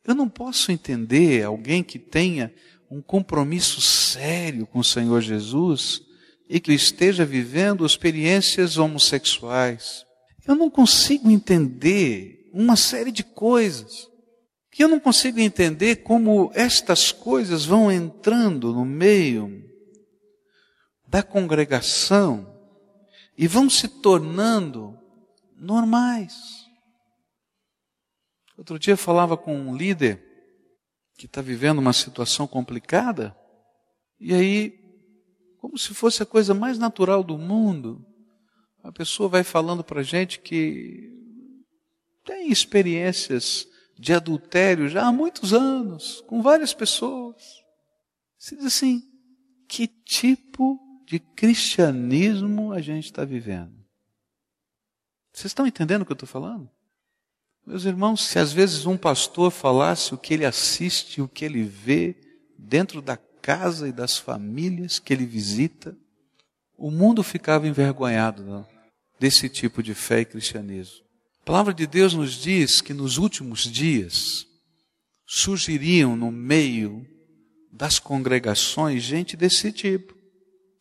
Eu 0.05 0.15
não 0.15 0.29
posso 0.29 0.71
entender 0.71 1.43
alguém 1.43 1.83
que 1.83 1.99
tenha 1.99 2.55
um 2.89 3.03
compromisso 3.03 3.81
sério 3.81 4.67
com 4.67 4.79
o 4.79 4.85
Senhor 4.85 5.21
Jesus 5.21 6.01
e 6.49 6.61
que 6.61 6.73
esteja 6.73 7.25
vivendo 7.25 7.85
experiências 7.85 8.79
homossexuais. 8.79 10.07
Eu 10.47 10.55
não 10.55 10.71
consigo 10.71 11.29
entender 11.29 12.49
uma 12.53 12.77
série 12.77 13.11
de 13.11 13.25
coisas 13.25 14.09
que 14.77 14.85
eu 14.85 14.89
não 14.89 15.01
consigo 15.01 15.41
entender 15.41 15.97
como 16.03 16.51
estas 16.55 17.11
coisas 17.11 17.65
vão 17.65 17.91
entrando 17.91 18.75
no 18.75 18.85
meio 18.85 19.65
da 21.09 21.23
congregação 21.23 22.55
e 23.39 23.49
vão 23.49 23.71
se 23.71 23.89
tornando 23.89 24.95
normais. 25.57 26.67
Outro 28.59 28.79
dia 28.79 28.93
eu 28.93 28.99
falava 28.99 29.35
com 29.35 29.57
um 29.59 29.75
líder 29.75 30.23
que 31.17 31.25
está 31.25 31.41
vivendo 31.41 31.79
uma 31.79 31.95
situação 31.95 32.47
complicada, 32.47 33.35
e 34.21 34.35
aí, 34.35 34.79
como 35.59 35.79
se 35.79 35.95
fosse 35.95 36.23
a 36.23 36.27
coisa 36.27 36.53
mais 36.53 36.79
natural 36.79 37.25
do 37.25 37.39
mundo, 37.39 38.05
a 38.83 38.93
pessoa 38.93 39.27
vai 39.27 39.43
falando 39.43 39.83
para 39.83 40.01
a 40.01 40.05
gente 40.05 40.39
que 40.39 41.11
tem 42.27 42.51
experiências 42.51 43.67
de 43.99 44.13
adultério 44.13 44.89
já 44.89 45.07
há 45.07 45.13
muitos 45.13 45.53
anos, 45.53 46.23
com 46.27 46.43
várias 46.43 46.75
pessoas. 46.75 47.65
Você 48.39 48.57
diz 48.57 48.67
assim: 48.67 49.03
que 49.69 49.87
tipo 49.87 50.79
de 51.07 51.19
cristianismo 51.19 52.73
a 52.73 52.81
gente 52.81 53.07
está 53.07 53.25
vivendo? 53.25 53.75
Vocês 55.33 55.51
estão 55.51 55.67
entendendo 55.67 56.03
o 56.03 56.07
que 56.07 56.13
eu 56.13 56.17
estou 56.17 56.29
falando? 56.29 56.71
Meus 57.67 57.85
irmãos, 57.85 58.25
se 58.25 58.39
às 58.39 58.53
vezes 58.53 58.87
um 58.87 58.97
pastor 58.97 59.51
falasse 59.51 60.15
o 60.15 60.19
que 60.19 60.33
ele 60.33 60.45
assiste, 60.45 61.21
o 61.21 61.29
que 61.29 61.45
ele 61.45 61.65
vê 61.65 62.15
dentro 62.57 63.03
da 63.03 63.17
casa 63.17 63.89
e 63.89 63.93
das 63.93 64.17
famílias 64.17 64.99
que 64.99 65.13
ele 65.13 65.27
visita, 65.27 65.97
o 66.77 66.91
mundo 66.91 67.23
ficava 67.23 67.67
envergonhado 67.67 68.67
desse 69.19 69.49
tipo 69.49 69.83
de 69.83 69.95
fé 69.95 70.21
e 70.21 70.25
cristianismo. 70.25 71.06
A 71.47 71.53
palavra 71.55 71.73
de 71.73 71.87
Deus 71.87 72.13
nos 72.13 72.33
diz 72.33 72.81
que 72.81 72.93
nos 72.93 73.19
últimos 73.19 73.71
dias 73.71 74.49
surgiriam 75.25 76.17
no 76.17 76.33
meio 76.33 77.07
das 77.73 78.01
congregações 78.01 79.05
gente 79.05 79.37
desse 79.37 79.71
tipo, 79.71 80.13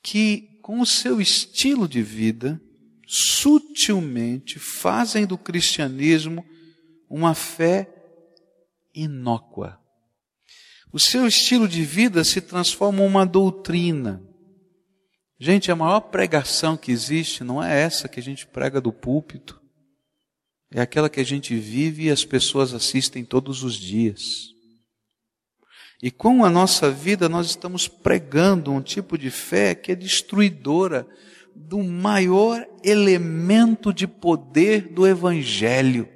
que 0.01 0.57
com 0.63 0.81
o 0.81 0.86
seu 0.86 1.22
estilo 1.22 1.88
de 1.88 2.01
vida, 2.01 2.60
sutilmente 3.05 4.57
fazem 4.57 5.27
do 5.27 5.38
cristianismo 5.38 6.43
uma 7.07 7.36
fé 7.36 7.88
inócua. 8.91 9.79
O 10.91 11.00
seu 11.00 11.27
estilo 11.27 11.67
de 11.67 11.84
vida 11.84 12.24
se 12.24 12.41
transforma 12.41 13.03
em 13.03 13.05
uma 13.05 13.24
doutrina. 13.24 14.19
Gente, 15.39 15.72
a 15.72 15.75
maior 15.75 16.00
pregação 16.00 16.75
que 16.75 16.91
existe 16.91 17.43
não 17.43 17.62
é 17.62 17.79
essa 17.81 18.10
que 18.10 18.19
a 18.19 18.24
gente 18.24 18.48
prega 18.48 18.81
do 18.81 18.91
púlpito. 18.91 19.63
É 20.72 20.81
aquela 20.81 21.10
que 21.10 21.19
a 21.19 21.25
gente 21.25 21.55
vive 21.55 22.05
e 22.05 22.12
as 22.12 22.25
pessoas 22.25 22.74
assistem 22.74 23.24
todos 23.24 23.63
os 23.63 23.75
dias. 23.75 24.55
E 26.01 26.12
com 26.12 26.43
a 26.43 26.50
nossa 26.50 26.91
vida 26.91 27.29
nós 27.29 27.48
estamos 27.48 27.88
pregando 27.88 28.72
um 28.72 28.81
tipo 28.81 29.17
de 29.17 29.29
fé 29.29 29.74
que 29.74 29.91
é 29.91 29.95
destruidora 29.95 31.07
do 31.55 31.81
maior 31.81 32.67
elemento 32.84 33.93
de 33.93 34.05
poder 34.05 34.89
do 34.89 35.07
Evangelho. 35.07 36.10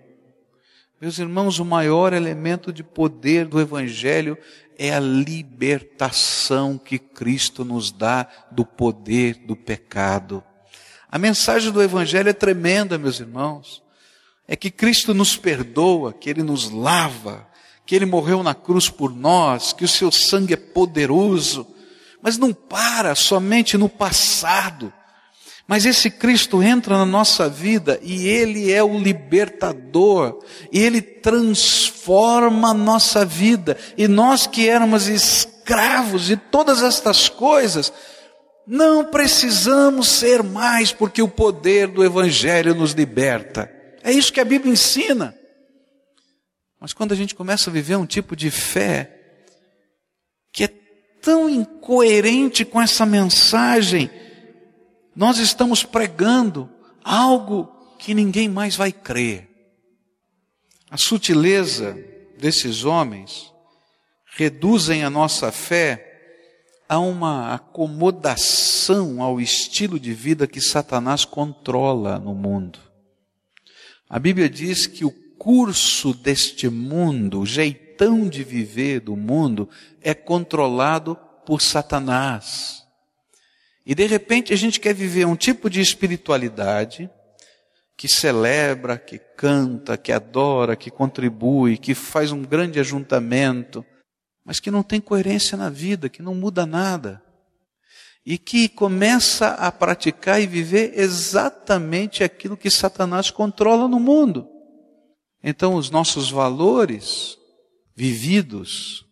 Meus 1.00 1.18
irmãos, 1.18 1.60
o 1.60 1.66
maior 1.66 2.12
elemento 2.12 2.74
de 2.74 2.84
poder 2.84 3.46
do 3.46 3.60
Evangelho 3.62 4.38
é 4.78 4.94
a 4.94 5.00
libertação 5.00 6.78
que 6.78 7.00
Cristo 7.00 7.64
nos 7.64 7.90
dá 7.90 8.28
do 8.52 8.66
poder 8.66 9.36
do 9.36 9.56
pecado. 9.56 10.44
A 11.10 11.18
mensagem 11.18 11.72
do 11.72 11.82
Evangelho 11.82 12.30
é 12.30 12.34
tremenda, 12.34 12.98
meus 12.98 13.20
irmãos. 13.22 13.82
É 14.52 14.56
que 14.56 14.72
Cristo 14.72 15.14
nos 15.14 15.38
perdoa, 15.38 16.12
que 16.12 16.28
Ele 16.28 16.42
nos 16.42 16.72
lava, 16.72 17.48
que 17.86 17.96
Ele 17.96 18.08
morreu 18.08 18.42
na 18.42 18.56
cruz 18.56 18.90
por 18.90 19.16
nós, 19.16 19.74
que 19.74 19.86
o 19.86 19.88
Seu 19.88 20.12
sangue 20.12 20.56
é 20.56 20.58
poderoso. 20.58 21.68
Mas 22.20 22.36
não 22.36 22.52
para 22.52 23.14
somente 23.14 23.78
no 23.78 23.88
passado. 23.88 24.92
Mas 25.68 25.86
esse 25.86 26.10
Cristo 26.10 26.64
entra 26.64 26.98
na 26.98 27.06
nossa 27.06 27.48
vida 27.48 28.00
e 28.02 28.28
Ele 28.28 28.72
é 28.72 28.84
o 28.84 28.98
libertador, 28.98 30.40
e 30.72 30.80
Ele 30.80 31.00
transforma 31.00 32.72
a 32.72 32.74
nossa 32.74 33.24
vida. 33.24 33.78
E 33.96 34.08
nós 34.08 34.48
que 34.48 34.68
éramos 34.68 35.08
escravos 35.08 36.26
de 36.26 36.36
todas 36.36 36.82
estas 36.82 37.30
coisas, 37.30 37.94
não 38.66 39.06
precisamos 39.06 40.08
ser 40.08 40.42
mais, 40.42 40.92
porque 40.92 41.22
o 41.22 41.28
poder 41.28 41.88
do 41.88 42.04
Evangelho 42.04 42.74
nos 42.74 42.94
liberta. 42.94 43.78
É 44.10 44.12
isso 44.12 44.34
que 44.34 44.40
a 44.40 44.46
Bíblia 44.46 44.74
ensina. 44.74 45.38
Mas 46.80 46.94
quando 46.94 47.12
a 47.12 47.16
gente 47.16 47.36
começa 47.36 47.70
a 47.70 47.74
viver 47.74 47.96
um 47.96 48.08
tipo 48.08 48.36
de 48.36 48.50
fé 48.50 49.16
que 50.52 50.64
é 50.64 50.68
tão 51.22 51.48
incoerente 51.48 52.66
com 52.66 52.82
essa 52.82 53.06
mensagem, 53.06 54.10
nós 55.16 55.38
estamos 55.38 55.84
pregando 55.84 56.68
algo 57.04 57.68
que 58.00 58.16
ninguém 58.16 58.50
mais 58.50 58.76
vai 58.76 58.92
crer. 58.92 59.48
A 60.90 60.98
sutileza 60.98 61.96
desses 62.36 62.86
homens 62.86 63.54
reduzem 64.26 65.04
a 65.04 65.10
nossa 65.12 65.52
fé 65.52 66.04
a 66.90 66.98
uma 66.98 67.54
acomodação 67.54 69.22
ao 69.22 69.40
estilo 69.40 70.00
de 70.00 70.16
vida 70.16 70.48
que 70.48 70.60
Satanás 70.60 71.26
controla 71.26 72.18
no 72.18 72.34
mundo. 72.34 72.89
A 74.10 74.18
Bíblia 74.18 74.50
diz 74.50 74.88
que 74.88 75.06
o 75.06 75.12
curso 75.12 76.16
deste 76.16 76.68
mundo, 76.68 77.42
o 77.42 77.46
jeitão 77.46 78.28
de 78.28 78.44
viver 78.44 79.02
do 79.02 79.16
mundo, 79.16 79.70
é 80.02 80.16
controlado 80.16 81.16
por 81.46 81.62
Satanás. 81.62 82.84
E 83.86 83.94
de 83.94 84.08
repente 84.08 84.52
a 84.52 84.56
gente 84.56 84.80
quer 84.80 84.96
viver 84.96 85.26
um 85.26 85.36
tipo 85.36 85.70
de 85.70 85.80
espiritualidade 85.80 87.08
que 87.96 88.08
celebra, 88.08 88.98
que 88.98 89.20
canta, 89.20 89.98
que 89.98 90.12
adora, 90.12 90.76
que 90.76 90.90
contribui, 90.90 91.78
que 91.78 91.94
faz 91.94 92.32
um 92.32 92.42
grande 92.42 92.80
ajuntamento, 92.80 93.86
mas 94.44 94.60
que 94.60 94.72
não 94.72 94.82
tem 94.82 95.00
coerência 95.00 95.56
na 95.56 95.70
vida, 95.70 96.10
que 96.10 96.24
não 96.24 96.34
muda 96.34 96.66
nada. 96.66 97.22
E 98.30 98.38
que 98.38 98.70
começa 98.70 99.56
a 99.56 99.72
praticar 99.72 100.40
e 100.40 100.46
viver 100.46 100.94
exatamente 100.96 102.24
aquilo 102.24 102.56
que 102.56 102.70
Satanás 102.70 103.32
controla 103.32 103.88
no 103.88 104.00
mundo. 104.00 104.48
Então, 105.44 105.74
os 105.74 105.90
nossos 105.90 106.30
valores 106.30 107.36
vividos 107.96 109.04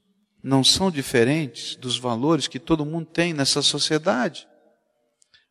não 0.43 0.63
são 0.63 0.91
diferentes 0.91 1.75
dos 1.75 1.97
valores 1.97 2.47
que 2.47 2.59
todo 2.59 2.85
mundo 2.85 3.07
tem 3.07 3.33
nessa 3.33 3.63
sociedade. 3.63 4.47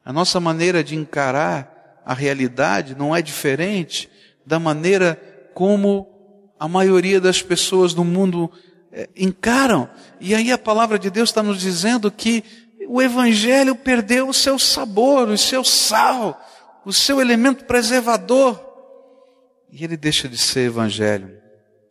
A 0.04 0.12
nossa 0.12 0.38
maneira 0.38 0.84
de 0.84 0.94
encarar 0.94 2.02
a 2.04 2.14
realidade 2.14 2.94
não 2.94 3.16
é 3.16 3.20
diferente 3.20 4.08
da 4.46 4.60
maneira 4.60 5.20
como 5.54 6.52
a 6.56 6.68
maioria 6.68 7.20
das 7.20 7.42
pessoas 7.42 7.92
no 7.94 8.04
mundo 8.04 8.48
é, 8.92 9.08
encaram. 9.16 9.90
E 10.20 10.36
aí 10.36 10.52
a 10.52 10.56
palavra 10.56 11.00
de 11.00 11.10
Deus 11.10 11.30
está 11.30 11.42
nos 11.42 11.60
dizendo 11.60 12.12
que 12.12 12.44
o 12.88 13.02
Evangelho 13.02 13.74
perdeu 13.74 14.28
o 14.28 14.34
seu 14.34 14.58
sabor, 14.58 15.28
o 15.28 15.38
seu 15.38 15.64
sal, 15.64 16.40
o 16.84 16.92
seu 16.92 17.20
elemento 17.20 17.64
preservador. 17.64 18.60
E 19.70 19.84
ele 19.84 19.96
deixa 19.96 20.28
de 20.28 20.38
ser 20.38 20.66
Evangelho. 20.66 21.36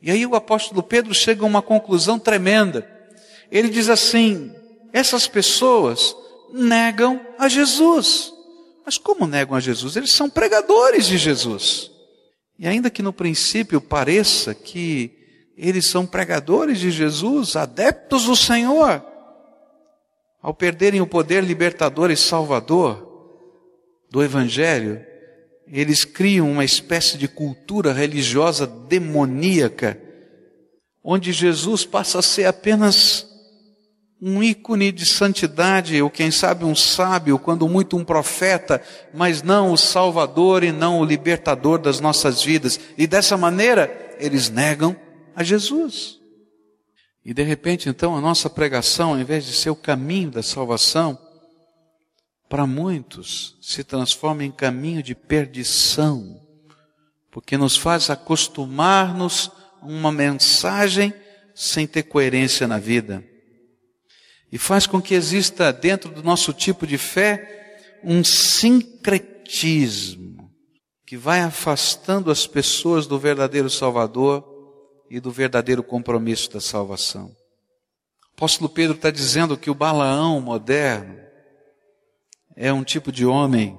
E 0.02 0.12
aí 0.12 0.26
o 0.26 0.36
apóstolo 0.36 0.84
Pedro 0.84 1.14
chega 1.14 1.44
a 1.44 1.48
uma 1.48 1.62
conclusão 1.62 2.20
tremenda. 2.20 2.88
Ele 3.52 3.70
diz 3.70 3.90
assim: 3.90 4.54
essas 4.94 5.28
pessoas 5.28 6.16
negam 6.54 7.20
a 7.38 7.48
Jesus. 7.48 8.32
Mas 8.86 8.98
como 8.98 9.26
negam 9.26 9.56
a 9.56 9.60
Jesus? 9.60 9.96
Eles 9.96 10.12
são 10.12 10.30
pregadores 10.30 11.08
de 11.08 11.18
Jesus. 11.18 11.92
E 12.58 12.68
ainda 12.68 12.90
que 12.90 13.02
no 13.02 13.12
princípio 13.12 13.82
pareça 13.82 14.54
que 14.54 15.12
eles 15.58 15.86
são 15.86 16.06
pregadores 16.06 16.80
de 16.80 16.92
Jesus, 16.92 17.56
adeptos 17.56 18.26
do 18.26 18.36
Senhor, 18.36 19.04
ao 20.46 20.54
perderem 20.54 21.02
o 21.02 21.08
poder 21.08 21.44
libertador 21.44 22.12
e 22.12 22.16
salvador 22.16 23.04
do 24.12 24.22
Evangelho, 24.22 25.04
eles 25.68 26.06
criam 26.06 26.52
uma 26.52 26.64
espécie 26.64 27.18
de 27.18 27.28
cultura 27.28 27.92
religiosa 27.92 28.68
demoníaca, 28.68 30.00
onde 31.04 31.32
Jesus 31.32 31.84
passa 31.84 32.20
a 32.20 32.22
ser 32.22 32.46
apenas 32.46 33.26
um 34.22 34.44
ícone 34.44 34.92
de 34.92 35.04
santidade, 35.04 36.00
ou 36.00 36.12
quem 36.12 36.30
sabe 36.30 36.64
um 36.64 36.76
sábio, 36.76 37.40
quando 37.40 37.68
muito 37.68 37.98
um 37.98 38.06
profeta, 38.06 38.80
mas 39.12 39.42
não 39.42 39.72
o 39.72 39.78
salvador 39.78 40.64
e 40.64 40.72
não 40.72 41.00
o 41.00 41.06
libertador 41.06 41.80
das 41.80 42.00
nossas 42.00 42.44
vidas. 42.44 42.80
E 42.96 43.08
dessa 43.08 43.36
maneira, 43.36 44.16
eles 44.20 44.52
negam 44.52 44.96
a 45.36 45.44
Jesus. 45.44 46.24
E 47.26 47.34
de 47.34 47.42
repente, 47.42 47.90
então, 47.90 48.16
a 48.16 48.22
nossa 48.22 48.48
pregação, 48.48 49.14
ao 49.14 49.20
invés 49.20 49.44
de 49.44 49.54
ser 49.54 49.72
o 49.72 49.76
caminho 49.76 50.30
da 50.30 50.44
salvação, 50.44 51.18
para 52.48 52.68
muitos 52.68 53.58
se 53.60 53.84
transforma 53.84 54.44
em 54.44 54.52
caminho 54.52 55.02
de 55.02 55.16
perdição, 55.16 56.40
porque 57.32 57.58
nos 57.58 57.76
faz 57.76 58.12
acostumar-nos 58.12 59.50
a 59.82 59.88
uma 59.88 60.12
mensagem 60.12 61.12
sem 61.56 61.88
ter 61.88 62.04
coerência 62.04 62.68
na 62.68 62.78
vida. 62.78 63.26
E 64.52 64.60
faz 64.60 64.86
com 64.86 65.02
que 65.02 65.16
exista 65.16 65.74
dentro 65.74 66.12
do 66.12 66.22
nosso 66.22 66.54
tipo 66.54 66.86
de 66.86 67.00
fé 67.00 67.82
um 68.04 68.24
sincretismo 68.24 70.52
que 71.04 71.18
vai 71.18 71.42
afastando 71.42 72.30
as 72.30 72.46
pessoas 72.46 73.08
do 73.08 73.18
verdadeiro 73.18 73.70
Salvador 73.70 74.55
e 75.10 75.20
do 75.20 75.32
verdadeiro 75.32 75.84
compromisso 75.84 76.52
da 76.52 76.60
salvação. 76.60 77.28
O 77.28 78.38
apóstolo 78.38 78.70
Pedro 78.70 78.96
está 78.96 79.10
dizendo 79.10 79.58
que 79.58 79.70
o 79.70 79.76
Balaão 79.76 80.42
moderno 80.42 81.18
é 82.56 82.72
um 82.72 82.84
tipo 82.84 83.12
de 83.12 83.26
homem, 83.26 83.78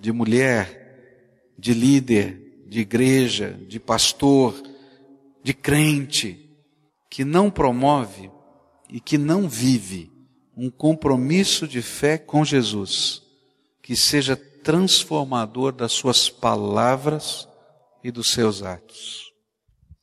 de 0.00 0.12
mulher, 0.12 1.52
de 1.58 1.74
líder, 1.74 2.64
de 2.66 2.80
igreja, 2.80 3.58
de 3.66 3.80
pastor, 3.80 4.54
de 5.42 5.54
crente, 5.54 6.48
que 7.10 7.24
não 7.24 7.50
promove 7.50 8.30
e 8.88 9.00
que 9.00 9.18
não 9.18 9.48
vive 9.48 10.12
um 10.56 10.70
compromisso 10.70 11.66
de 11.66 11.80
fé 11.80 12.18
com 12.18 12.44
Jesus, 12.44 13.22
que 13.82 13.96
seja 13.96 14.36
transformador 14.36 15.72
das 15.72 15.92
suas 15.92 16.28
palavras 16.28 17.48
e 18.02 18.10
dos 18.10 18.30
seus 18.30 18.62
atos. 18.62 19.27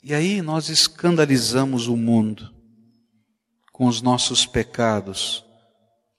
E 0.08 0.13
aí 0.13 0.39
nós 0.39 0.70
escandalizamos 0.70 1.88
o 1.88 1.98
mundo 1.98 2.54
com 3.72 3.88
os 3.88 4.04
nossos 4.04 4.46
pecados 4.46 5.44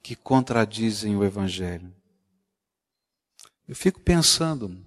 que 0.02 0.16
contradizem 0.16 1.14
o 1.14 1.22
Evangelho. 1.22 1.94
Eu 3.68 3.76
fico 3.76 4.00
pensando, 4.00 4.84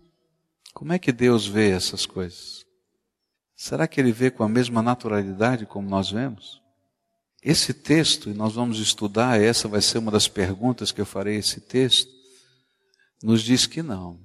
como 0.73 0.91
é 0.91 0.99
que 0.99 1.13
Deus 1.13 1.47
vê 1.47 1.69
essas 1.69 2.05
coisas? 2.05 2.65
Será 3.55 3.87
que 3.87 4.01
Ele 4.01 4.11
vê 4.11 4.29
com 4.29 4.43
a 4.43 4.49
mesma 4.49 4.81
naturalidade 4.81 5.65
como 5.65 5.89
nós 5.89 6.11
vemos? 6.11 6.61
Esse 7.41 7.73
texto, 7.73 8.29
e 8.29 8.33
nós 8.33 8.55
vamos 8.55 8.79
estudar, 8.79 9.41
essa 9.41 9.69
vai 9.69 9.81
ser 9.81 9.99
uma 9.99 10.11
das 10.11 10.27
perguntas 10.27 10.91
que 10.91 10.99
eu 10.99 11.05
farei 11.05 11.37
esse 11.37 11.61
texto, 11.61 12.11
nos 13.23 13.43
diz 13.43 13.65
que 13.65 13.81
não. 13.81 14.19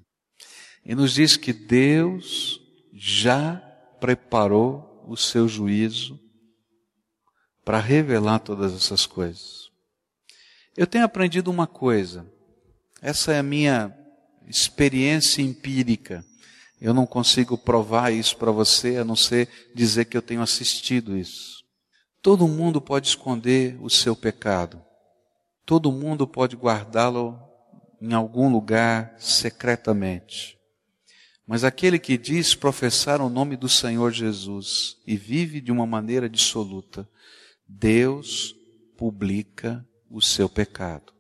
E 0.85 0.97
nos 0.97 1.15
diz 1.15 1.37
que 1.37 1.53
Deus 1.53 2.61
já 2.93 3.71
preparou 4.05 5.03
o 5.09 5.17
seu 5.17 5.49
juízo 5.49 6.21
para 7.65 7.79
revelar 7.81 8.39
todas 8.39 8.75
essas 8.75 9.07
coisas. 9.07 9.71
Eu 10.77 10.87
tenho 10.87 11.07
aprendido 11.07 11.51
uma 11.51 11.67
coisa, 11.67 12.31
essa 13.01 13.33
é 13.33 13.39
a 13.39 13.43
minha 13.43 13.97
experiência 14.47 15.41
empírica. 15.41 16.23
Eu 16.79 16.93
não 16.93 17.07
consigo 17.07 17.57
provar 17.57 18.13
isso 18.13 18.37
para 18.37 18.51
você, 18.51 18.99
a 18.99 19.07
não 19.07 19.17
ser 19.17 19.49
dizer 19.75 20.05
que 20.05 20.19
eu 20.19 20.23
tenho 20.23 20.43
assistido 20.43 21.17
isso. 21.17 21.65
Todo 22.21 22.47
mundo 22.47 22.83
pode 22.83 23.09
esconder 23.09 23.79
o 23.81 23.89
seu 23.89 24.15
pecado. 24.15 24.85
Todo 25.65 25.91
mundo 25.91 26.29
pode 26.29 26.57
guardá-lo 26.57 27.41
em 28.03 28.13
algum 28.13 28.53
lugar 28.53 29.15
secretamente. 29.19 30.59
Mas 31.47 31.63
aquele 31.63 31.99
que 31.99 32.17
diz 32.17 32.55
professar 32.55 33.21
o 33.21 33.29
nome 33.29 33.57
do 33.57 33.69
Senhor 33.69 34.11
Jesus 34.11 34.97
e 35.07 35.17
vive 35.17 35.61
de 35.61 35.71
uma 35.71 35.87
maneira 35.87 36.29
dissoluta, 36.29 37.09
Deus 37.69 38.55
publica 38.97 39.87
o 40.11 40.23
seu 40.23 40.49
pecado. 40.49 41.13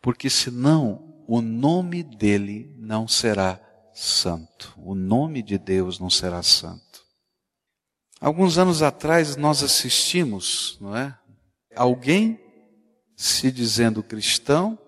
Porque 0.00 0.28
senão 0.28 1.24
o 1.28 1.40
nome 1.40 2.02
dele 2.02 2.74
não 2.78 3.06
será 3.06 3.60
santo. 3.94 4.74
O 4.76 4.94
nome 4.94 5.42
de 5.42 5.58
Deus 5.58 5.98
não 5.98 6.10
será 6.10 6.42
santo. 6.42 7.04
Alguns 8.20 8.58
anos 8.58 8.82
atrás 8.82 9.36
nós 9.36 9.62
assistimos, 9.62 10.76
não 10.80 10.96
é? 10.96 11.16
Alguém 11.76 12.40
se 13.16 13.52
dizendo 13.52 14.02
cristão, 14.02 14.78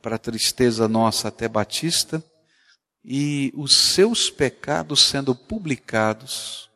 para 0.00 0.18
tristeza 0.18 0.88
nossa 0.88 1.28
até 1.28 1.48
batista, 1.48 2.22
e 3.04 3.52
os 3.56 3.74
seus 3.74 4.30
pecados 4.30 5.00
sendo 5.02 5.34
publicados 5.34 6.68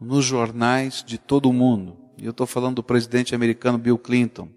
nos 0.00 0.24
jornais 0.24 1.02
de 1.04 1.18
todo 1.18 1.48
o 1.48 1.52
mundo. 1.52 1.96
E 2.16 2.24
eu 2.24 2.30
estou 2.30 2.46
falando 2.46 2.76
do 2.76 2.82
presidente 2.82 3.34
americano 3.34 3.78
Bill 3.78 3.98
Clinton. 3.98 4.48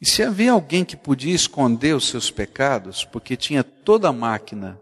E 0.00 0.08
se 0.08 0.22
havia 0.22 0.52
alguém 0.52 0.84
que 0.84 0.96
podia 0.96 1.34
esconder 1.34 1.94
os 1.94 2.08
seus 2.08 2.30
pecados, 2.30 3.04
porque 3.04 3.36
tinha 3.36 3.62
toda 3.62 4.08
a 4.08 4.12
máquina 4.12 4.80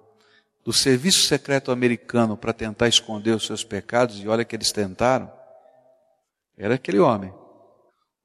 do 0.64 0.72
serviço 0.72 1.26
secreto 1.26 1.72
americano 1.72 2.36
para 2.36 2.52
tentar 2.52 2.88
esconder 2.88 3.34
os 3.34 3.46
seus 3.46 3.64
pecados, 3.64 4.22
e 4.22 4.28
olha 4.28 4.44
que 4.44 4.54
eles 4.54 4.70
tentaram, 4.70 5.32
era 6.56 6.74
aquele 6.74 6.98
homem. 6.98 7.32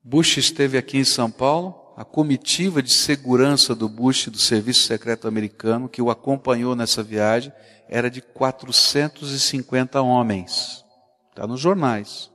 Bush 0.03 0.37
esteve 0.37 0.77
aqui 0.77 0.97
em 0.97 1.05
São 1.05 1.31
Paulo, 1.31 1.82
a 1.95 2.03
comitiva 2.03 2.81
de 2.81 2.91
segurança 2.91 3.75
do 3.75 3.87
Bush 3.87 4.27
do 4.27 4.39
Serviço 4.39 4.87
Secreto 4.87 5.27
Americano 5.27 5.87
que 5.87 6.01
o 6.01 6.09
acompanhou 6.09 6.75
nessa 6.75 7.03
viagem 7.03 7.53
era 7.87 8.09
de 8.09 8.21
450 8.21 10.01
homens. 10.01 10.83
Está 11.29 11.45
nos 11.45 11.59
jornais. 11.59 12.31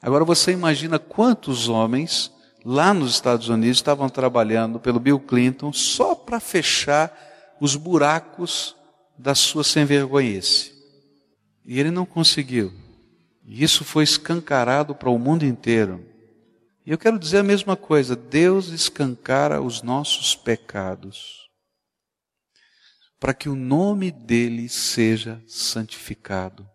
Agora 0.00 0.24
você 0.24 0.52
imagina 0.52 0.98
quantos 0.98 1.68
homens 1.68 2.30
lá 2.64 2.94
nos 2.94 3.12
Estados 3.12 3.48
Unidos 3.48 3.78
estavam 3.78 4.08
trabalhando 4.08 4.78
pelo 4.78 5.00
Bill 5.00 5.18
Clinton 5.18 5.72
só 5.72 6.14
para 6.14 6.38
fechar 6.38 7.56
os 7.60 7.74
buracos 7.74 8.76
da 9.18 9.34
sua 9.34 9.64
sem-vergonhice. 9.64 10.72
E 11.64 11.80
ele 11.80 11.90
não 11.90 12.04
conseguiu. 12.04 12.72
E 13.44 13.62
isso 13.62 13.84
foi 13.84 14.04
escancarado 14.04 14.94
para 14.94 15.10
o 15.10 15.18
mundo 15.18 15.44
inteiro. 15.44 16.04
E 16.86 16.90
eu 16.90 16.98
quero 16.98 17.18
dizer 17.18 17.38
a 17.38 17.42
mesma 17.42 17.76
coisa: 17.76 18.14
Deus 18.14 18.68
escancara 18.68 19.62
os 19.62 19.82
nossos 19.82 20.36
pecados, 20.36 21.48
para 23.18 23.32
que 23.32 23.48
o 23.48 23.54
nome 23.54 24.10
dele 24.10 24.68
seja 24.68 25.42
santificado. 25.46 26.68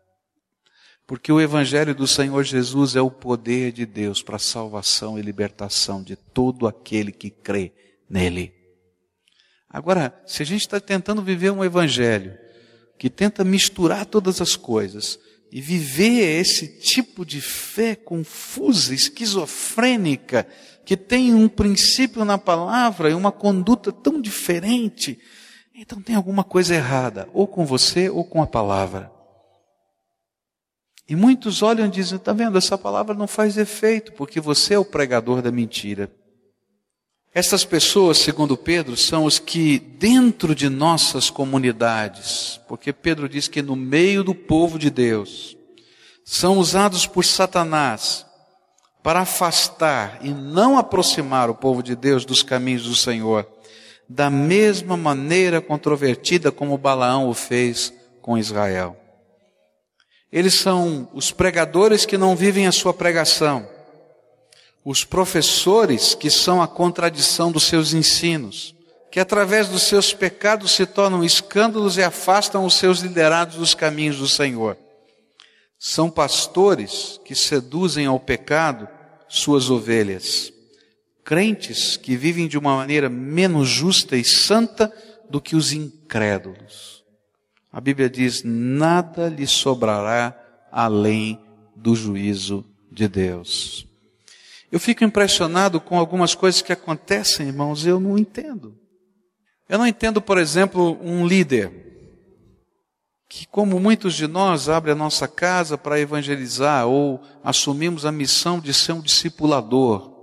Porque 1.05 1.31
o 1.31 1.41
Evangelho 1.41 1.95
do 1.95 2.07
Senhor 2.07 2.43
Jesus 2.43 2.95
é 2.95 3.01
o 3.01 3.09
poder 3.09 3.71
de 3.71 3.83
Deus 3.85 4.21
para 4.21 4.35
a 4.35 4.39
salvação 4.39 5.17
e 5.17 5.23
libertação 5.23 6.03
de 6.03 6.15
todo 6.15 6.67
aquele 6.67 7.11
que 7.11 7.31
crê 7.31 7.73
nele. 8.07 8.53
Agora, 9.67 10.19
se 10.25 10.43
a 10.43 10.45
gente 10.45 10.61
está 10.61 10.79
tentando 10.79 11.23
viver 11.23 11.51
um 11.51 11.63
Evangelho 11.63 12.37
que 12.97 13.09
tenta 13.09 13.43
misturar 13.43 14.05
todas 14.05 14.41
as 14.41 14.55
coisas, 14.55 15.19
e 15.51 15.61
viver 15.61 16.39
esse 16.39 16.67
tipo 16.67 17.25
de 17.25 17.41
fé 17.41 17.95
confusa, 17.95 18.93
esquizofrênica, 18.93 20.47
que 20.85 20.95
tem 20.95 21.33
um 21.33 21.47
princípio 21.47 22.23
na 22.25 22.37
palavra 22.37 23.09
e 23.09 23.13
uma 23.13 23.31
conduta 23.31 23.91
tão 23.91 24.21
diferente, 24.21 25.19
então 25.73 26.01
tem 26.01 26.15
alguma 26.15 26.43
coisa 26.43 26.75
errada, 26.75 27.29
ou 27.33 27.47
com 27.47 27.65
você 27.65 28.09
ou 28.09 28.23
com 28.23 28.41
a 28.41 28.47
palavra. 28.47 29.11
E 31.07 31.15
muitos 31.15 31.63
olham 31.63 31.87
e 31.87 31.89
dizem: 31.89 32.17
está 32.17 32.33
vendo, 32.33 32.57
essa 32.57 32.77
palavra 32.77 33.15
não 33.15 33.27
faz 33.27 33.57
efeito, 33.57 34.13
porque 34.13 34.39
você 34.39 34.75
é 34.75 34.79
o 34.79 34.85
pregador 34.85 35.41
da 35.41 35.51
mentira. 35.51 36.11
Essas 37.33 37.63
pessoas, 37.63 38.17
segundo 38.17 38.57
Pedro, 38.57 38.97
são 38.97 39.23
os 39.23 39.37
que 39.37 39.77
dentro 39.77 40.55
de 40.55 40.67
nossas 40.67 41.29
comunidades, 41.29 42.59
porque 42.67 42.91
Pedro 42.91 43.29
diz 43.29 43.47
que 43.47 43.61
no 43.61 43.75
meio 43.75 44.23
do 44.23 44.33
povo 44.33 44.79
de 44.79 44.89
Deus, 44.89 45.55
são 46.25 46.57
usados 46.57 47.05
por 47.05 47.23
Satanás 47.23 48.25
para 49.03 49.21
afastar 49.21 50.19
e 50.23 50.29
não 50.29 50.77
aproximar 50.77 51.49
o 51.49 51.55
povo 51.55 51.83
de 51.83 51.95
Deus 51.95 52.25
dos 52.25 52.41
caminhos 52.41 52.83
do 52.83 52.95
Senhor, 52.95 53.47
da 54.07 54.29
mesma 54.29 54.97
maneira 54.97 55.61
controvertida 55.61 56.51
como 56.51 56.77
Balaão 56.79 57.29
o 57.29 57.33
fez 57.35 57.93
com 58.23 58.39
Israel. 58.39 58.97
Eles 60.31 60.55
são 60.55 61.07
os 61.13 61.31
pregadores 61.31 62.07
que 62.07 62.17
não 62.17 62.35
vivem 62.35 62.65
a 62.65 62.71
sua 62.71 62.93
pregação 62.93 63.67
os 64.83 65.03
professores 65.03 66.15
que 66.15 66.29
são 66.29 66.61
a 66.61 66.67
contradição 66.67 67.51
dos 67.51 67.63
seus 67.63 67.93
ensinos, 67.93 68.75
que 69.11 69.19
através 69.19 69.67
dos 69.67 69.83
seus 69.83 70.13
pecados 70.13 70.71
se 70.71 70.85
tornam 70.85 71.23
escândalos 71.23 71.97
e 71.97 72.03
afastam 72.03 72.65
os 72.65 72.75
seus 72.75 72.99
liderados 72.99 73.57
dos 73.57 73.73
caminhos 73.73 74.17
do 74.17 74.27
Senhor. 74.27 74.77
São 75.77 76.09
pastores 76.09 77.19
que 77.23 77.33
seduzem 77.33 78.05
ao 78.05 78.19
pecado 78.19 78.87
suas 79.27 79.69
ovelhas. 79.69 80.51
Crentes 81.23 81.95
que 81.95 82.15
vivem 82.15 82.47
de 82.47 82.57
uma 82.57 82.75
maneira 82.75 83.09
menos 83.09 83.67
justa 83.67 84.17
e 84.17 84.23
santa 84.23 84.91
do 85.29 85.39
que 85.39 85.55
os 85.55 85.71
incrédulos. 85.71 87.03
A 87.71 87.79
Bíblia 87.79 88.09
diz: 88.09 88.43
nada 88.43 89.29
lhe 89.29 89.45
sobrará 89.45 90.35
além 90.71 91.39
do 91.75 91.95
juízo 91.95 92.65
de 92.91 93.07
Deus. 93.07 93.88
Eu 94.71 94.79
fico 94.79 95.03
impressionado 95.03 95.81
com 95.81 95.97
algumas 95.97 96.35
coisas 96.35 96.61
que 96.61 96.71
acontecem, 96.71 97.47
irmãos, 97.47 97.85
eu 97.85 97.99
não 97.99 98.17
entendo. 98.17 98.77
Eu 99.67 99.77
não 99.77 99.87
entendo, 99.87 100.21
por 100.21 100.37
exemplo, 100.37 100.97
um 101.01 101.25
líder 101.25 101.71
que, 103.27 103.45
como 103.45 103.79
muitos 103.79 104.15
de 104.15 104.27
nós, 104.27 104.67
abre 104.67 104.91
a 104.91 104.95
nossa 104.95 105.27
casa 105.27 105.77
para 105.77 105.99
evangelizar 105.99 106.87
ou 106.87 107.21
assumimos 107.43 108.05
a 108.05 108.11
missão 108.11 108.59
de 108.59 108.73
ser 108.73 108.93
um 108.93 109.01
discipulador. 109.01 110.17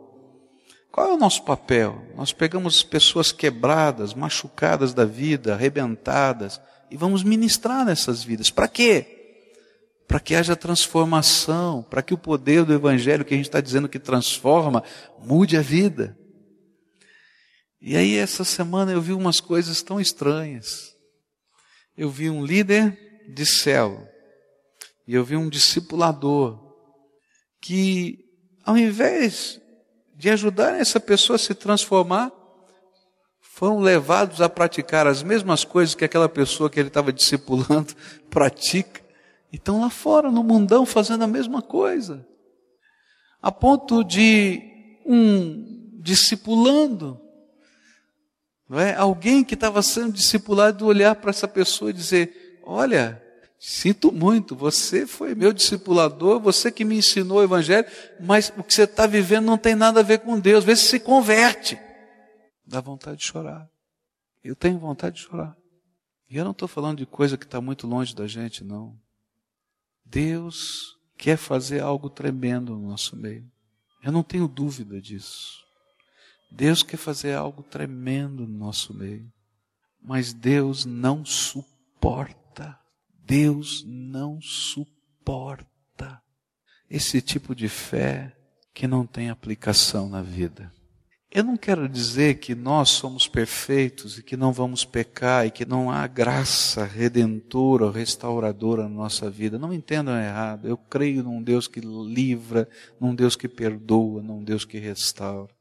Qual 0.90 1.10
é 1.10 1.14
o 1.14 1.18
nosso 1.18 1.44
papel? 1.44 2.02
Nós 2.16 2.32
pegamos 2.32 2.82
pessoas 2.82 3.30
quebradas, 3.30 4.14
machucadas 4.14 4.92
da 4.92 5.04
vida, 5.04 5.54
arrebentadas, 5.54 6.60
e 6.90 6.96
vamos 6.96 7.22
ministrar 7.22 7.84
nessas 7.84 8.24
vidas. 8.24 8.50
Para 8.50 8.66
quê? 8.66 9.15
Para 10.06 10.20
que 10.20 10.34
haja 10.34 10.54
transformação, 10.54 11.82
para 11.82 12.02
que 12.02 12.14
o 12.14 12.18
poder 12.18 12.64
do 12.64 12.72
Evangelho 12.72 13.24
que 13.24 13.34
a 13.34 13.36
gente 13.36 13.46
está 13.46 13.60
dizendo 13.60 13.88
que 13.88 13.98
transforma, 13.98 14.82
mude 15.18 15.56
a 15.56 15.62
vida. 15.62 16.16
E 17.80 17.96
aí, 17.96 18.16
essa 18.16 18.44
semana 18.44 18.92
eu 18.92 19.00
vi 19.00 19.12
umas 19.12 19.40
coisas 19.40 19.82
tão 19.82 20.00
estranhas. 20.00 20.94
Eu 21.96 22.10
vi 22.10 22.30
um 22.30 22.44
líder 22.44 22.96
de 23.34 23.44
céu, 23.44 24.06
e 25.06 25.14
eu 25.14 25.24
vi 25.24 25.36
um 25.36 25.48
discipulador, 25.48 26.60
que 27.60 28.24
ao 28.64 28.76
invés 28.76 29.60
de 30.14 30.30
ajudar 30.30 30.78
essa 30.78 30.98
pessoa 30.98 31.36
a 31.36 31.38
se 31.38 31.54
transformar, 31.54 32.32
foram 33.40 33.80
levados 33.80 34.40
a 34.40 34.48
praticar 34.48 35.06
as 35.06 35.22
mesmas 35.22 35.64
coisas 35.64 35.94
que 35.94 36.04
aquela 36.04 36.28
pessoa 36.28 36.68
que 36.68 36.78
ele 36.78 36.88
estava 36.88 37.12
discipulando 37.12 37.94
pratica. 38.28 39.05
E 39.56 39.58
estão 39.58 39.80
lá 39.80 39.88
fora, 39.88 40.30
no 40.30 40.44
mundão, 40.44 40.84
fazendo 40.84 41.24
a 41.24 41.26
mesma 41.26 41.62
coisa. 41.62 42.28
A 43.40 43.50
ponto 43.50 44.04
de 44.04 44.60
um 45.06 45.98
discipulando 45.98 47.18
Não 48.68 48.78
é? 48.78 48.94
Alguém 48.94 49.42
que 49.42 49.54
estava 49.54 49.80
sendo 49.80 50.12
discipulado 50.12 50.84
olhar 50.84 51.14
para 51.14 51.30
essa 51.30 51.48
pessoa 51.48 51.88
e 51.88 51.94
dizer: 51.94 52.60
Olha, 52.64 53.22
sinto 53.58 54.12
muito, 54.12 54.54
você 54.54 55.06
foi 55.06 55.34
meu 55.34 55.54
discipulador, 55.54 56.38
você 56.38 56.70
que 56.70 56.84
me 56.84 56.98
ensinou 56.98 57.38
o 57.38 57.42
Evangelho, 57.42 57.86
mas 58.20 58.52
o 58.58 58.62
que 58.62 58.74
você 58.74 58.82
está 58.82 59.06
vivendo 59.06 59.46
não 59.46 59.56
tem 59.56 59.74
nada 59.74 60.00
a 60.00 60.02
ver 60.02 60.18
com 60.18 60.38
Deus. 60.38 60.64
Vê 60.64 60.76
se 60.76 60.84
se 60.84 61.00
converte. 61.00 61.80
Dá 62.66 62.82
vontade 62.82 63.20
de 63.20 63.24
chorar. 63.24 63.66
Eu 64.44 64.54
tenho 64.54 64.78
vontade 64.78 65.16
de 65.16 65.22
chorar. 65.22 65.56
E 66.28 66.36
eu 66.36 66.44
não 66.44 66.52
estou 66.52 66.68
falando 66.68 66.98
de 66.98 67.06
coisa 67.06 67.38
que 67.38 67.46
está 67.46 67.58
muito 67.58 67.86
longe 67.86 68.14
da 68.14 68.26
gente, 68.26 68.62
não. 68.62 69.05
Deus 70.06 70.96
quer 71.16 71.36
fazer 71.36 71.80
algo 71.80 72.08
tremendo 72.08 72.76
no 72.76 72.88
nosso 72.88 73.16
meio. 73.16 73.50
Eu 74.02 74.12
não 74.12 74.22
tenho 74.22 74.46
dúvida 74.46 75.00
disso. 75.00 75.64
Deus 76.50 76.82
quer 76.82 76.96
fazer 76.96 77.34
algo 77.34 77.62
tremendo 77.62 78.46
no 78.46 78.58
nosso 78.58 78.94
meio. 78.94 79.30
Mas 80.02 80.32
Deus 80.32 80.84
não 80.84 81.24
suporta. 81.24 82.78
Deus 83.24 83.84
não 83.84 84.40
suporta 84.40 86.22
esse 86.88 87.20
tipo 87.20 87.54
de 87.54 87.68
fé 87.68 88.36
que 88.72 88.86
não 88.86 89.04
tem 89.06 89.30
aplicação 89.30 90.08
na 90.08 90.22
vida. 90.22 90.72
Eu 91.36 91.44
não 91.44 91.54
quero 91.54 91.86
dizer 91.86 92.38
que 92.38 92.54
nós 92.54 92.88
somos 92.88 93.28
perfeitos 93.28 94.16
e 94.16 94.22
que 94.22 94.38
não 94.38 94.54
vamos 94.54 94.86
pecar 94.86 95.46
e 95.46 95.50
que 95.50 95.66
não 95.66 95.90
há 95.90 96.06
graça 96.06 96.82
redentora 96.82 97.90
restauradora 97.90 98.84
na 98.84 98.88
nossa 98.88 99.28
vida. 99.28 99.58
Não 99.58 99.70
entendam 99.70 100.18
errado. 100.18 100.66
Eu 100.66 100.78
creio 100.78 101.22
num 101.22 101.42
Deus 101.42 101.68
que 101.68 101.78
livra, 101.78 102.66
num 102.98 103.14
Deus 103.14 103.36
que 103.36 103.48
perdoa, 103.48 104.22
num 104.22 104.42
Deus 104.42 104.64
que 104.64 104.78
restaura. 104.78 105.54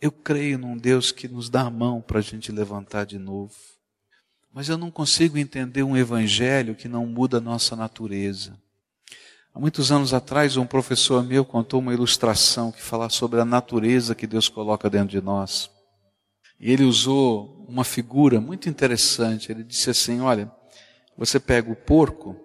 Eu 0.00 0.10
creio 0.10 0.58
num 0.58 0.76
Deus 0.76 1.12
que 1.12 1.28
nos 1.28 1.48
dá 1.48 1.60
a 1.60 1.70
mão 1.70 2.00
para 2.00 2.18
a 2.18 2.22
gente 2.22 2.50
levantar 2.50 3.06
de 3.06 3.16
novo. 3.16 3.54
Mas 4.52 4.68
eu 4.68 4.76
não 4.76 4.90
consigo 4.90 5.38
entender 5.38 5.84
um 5.84 5.96
evangelho 5.96 6.74
que 6.74 6.88
não 6.88 7.06
muda 7.06 7.36
a 7.36 7.40
nossa 7.40 7.76
natureza. 7.76 8.58
Há 9.58 9.60
muitos 9.60 9.90
anos 9.90 10.14
atrás, 10.14 10.56
um 10.56 10.64
professor 10.64 11.20
meu 11.24 11.44
contou 11.44 11.80
uma 11.80 11.92
ilustração 11.92 12.70
que 12.70 12.80
fala 12.80 13.10
sobre 13.10 13.40
a 13.40 13.44
natureza 13.44 14.14
que 14.14 14.24
Deus 14.24 14.48
coloca 14.48 14.88
dentro 14.88 15.08
de 15.08 15.20
nós. 15.20 15.68
E 16.60 16.70
ele 16.70 16.84
usou 16.84 17.66
uma 17.68 17.82
figura 17.82 18.40
muito 18.40 18.68
interessante. 18.68 19.50
Ele 19.50 19.64
disse 19.64 19.90
assim: 19.90 20.20
Olha, 20.20 20.48
você 21.16 21.40
pega 21.40 21.72
o 21.72 21.74
porco, 21.74 22.36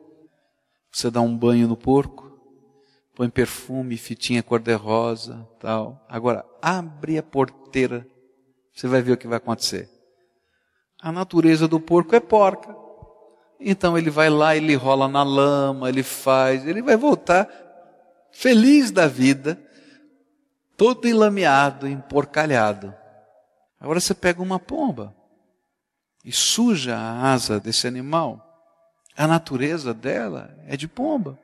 você 0.92 1.12
dá 1.12 1.22
um 1.22 1.38
banho 1.38 1.68
no 1.68 1.78
porco, 1.78 2.36
põe 3.14 3.30
perfume, 3.30 3.96
fitinha 3.96 4.42
cor-de-rosa, 4.42 5.48
tal. 5.60 6.04
Agora, 6.10 6.44
abre 6.60 7.20
a 7.20 7.22
porteira, 7.22 8.08
você 8.74 8.88
vai 8.88 9.04
ver 9.04 9.12
o 9.12 9.18
que 9.18 9.28
vai 9.28 9.38
acontecer. 9.38 9.88
A 11.00 11.12
natureza 11.12 11.68
do 11.68 11.80
porco 11.80 12.16
é 12.16 12.20
porca. 12.20 12.83
Então 13.66 13.98
ele 13.98 14.10
vai 14.10 14.30
lá, 14.30 14.56
ele 14.56 14.76
rola 14.76 15.08
na 15.08 15.24
lama, 15.24 15.88
ele 15.88 16.04
faz, 16.04 16.68
ele 16.68 16.82
vai 16.82 16.98
voltar 16.98 17.48
feliz 18.34 18.92
da 18.92 19.08
vida, 19.08 19.62
todo 20.76 21.08
enlameado, 21.08 21.88
emporcalhado. 21.88 22.94
Agora 23.80 24.00
você 24.00 24.14
pega 24.14 24.42
uma 24.42 24.60
pomba 24.60 25.16
e 26.26 26.32
suja 26.32 26.98
a 26.98 27.32
asa 27.32 27.60
desse 27.60 27.88
animal. 27.88 28.50
A 29.16 29.28
natureza 29.28 29.94
dela 29.94 30.58
é 30.68 30.76
de 30.76 30.88
pomba. 30.88 31.40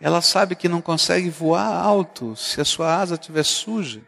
Ela 0.00 0.20
sabe 0.20 0.56
que 0.56 0.68
não 0.68 0.80
consegue 0.80 1.28
voar 1.28 1.66
alto 1.66 2.34
se 2.34 2.60
a 2.60 2.64
sua 2.64 2.96
asa 2.96 3.14
estiver 3.14 3.44
suja. 3.44 4.02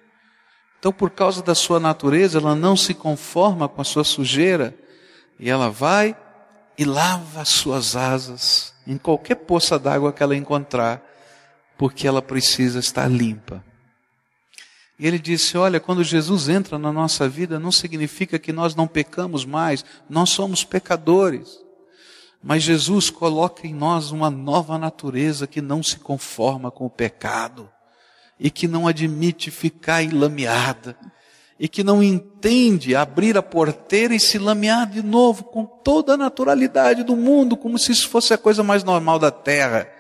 Então, 0.79 0.92
por 0.92 1.11
causa 1.11 1.42
da 1.42 1.55
sua 1.55 1.81
natureza, 1.81 2.38
ela 2.38 2.55
não 2.55 2.77
se 2.77 2.94
conforma 2.94 3.68
com 3.68 3.81
a 3.81 3.85
sua 3.85 4.05
sujeira 4.05 4.74
e 5.38 5.51
ela 5.51 5.70
vai 5.70 6.16
e 6.78 6.84
lava 6.84 7.40
as 7.40 7.48
suas 7.48 7.96
asas 7.96 8.72
em 8.86 8.96
qualquer 8.96 9.34
poça 9.34 9.78
d'água 9.78 10.12
que 10.12 10.22
ela 10.22 10.36
encontrar, 10.36 11.02
porque 11.76 12.06
ela 12.06 12.22
precisa 12.22 12.78
estar 12.78 13.08
limpa. 13.08 13.64
E 14.96 15.06
ele 15.06 15.18
disse: 15.18 15.58
Olha, 15.58 15.80
quando 15.80 16.04
Jesus 16.04 16.48
entra 16.48 16.78
na 16.78 16.92
nossa 16.92 17.28
vida, 17.28 17.58
não 17.58 17.72
significa 17.72 18.38
que 18.38 18.52
nós 18.52 18.76
não 18.76 18.86
pecamos 18.86 19.44
mais, 19.44 19.84
nós 20.08 20.30
somos 20.30 20.64
pecadores. 20.64 21.58
Mas 22.42 22.62
Jesus 22.62 23.10
coloca 23.10 23.66
em 23.66 23.74
nós 23.74 24.12
uma 24.12 24.30
nova 24.30 24.78
natureza 24.78 25.46
que 25.46 25.60
não 25.60 25.82
se 25.82 25.98
conforma 25.98 26.70
com 26.70 26.86
o 26.86 26.90
pecado 26.90 27.68
e 28.38 28.48
que 28.48 28.68
não 28.68 28.86
admite 28.86 29.50
ficar 29.50 30.04
enlameada 30.04 30.96
e 31.59 31.68
que 31.68 31.83
não 31.83 32.03
entende 32.03 32.94
abrir 32.94 33.37
a 33.37 33.42
porteira 33.42 34.14
e 34.14 34.21
se 34.21 34.38
lamear 34.38 34.88
de 34.88 35.03
novo 35.03 35.44
com 35.44 35.64
toda 35.64 36.14
a 36.14 36.16
naturalidade 36.16 37.03
do 37.03 37.16
mundo, 37.16 37.57
como 37.57 37.79
se 37.79 37.90
isso 37.90 38.09
fosse 38.09 38.33
a 38.33 38.38
coisa 38.38 38.62
mais 38.62 38.85
normal 38.85 39.18
da 39.18 39.31
terra. 39.31 39.90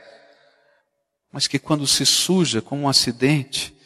Mas 1.32 1.46
que 1.48 1.58
quando 1.58 1.86
se 1.86 2.06
suja 2.06 2.62
com 2.62 2.78
um 2.78 2.88
acidente, 2.88 3.76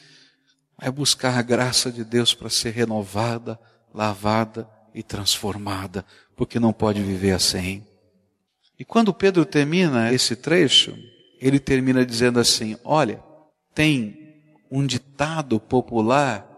vai 0.79 0.91
buscar 0.91 1.39
a 1.39 1.43
graça 1.43 1.91
de 1.91 2.05
Deus 2.05 2.35
para 2.35 2.51
ser 2.51 2.71
renovada, 2.71 3.59
lavada 3.93 4.69
e 4.95 5.03
transformada, 5.03 6.05
porque 6.37 6.61
não 6.61 6.73
pode 6.73 7.03
viver 7.03 7.33
assim. 7.33 7.87
E 8.79 8.85
quando 8.85 9.15
Pedro 9.15 9.47
termina 9.47 10.13
esse 10.13 10.37
trecho, 10.37 10.95
ele 11.41 11.59
termina 11.59 12.05
dizendo 12.05 12.39
assim: 12.39 12.77
Olha, 12.85 13.23
tem 13.75 14.43
um 14.71 14.85
ditado 14.87 15.59
popular 15.59 16.52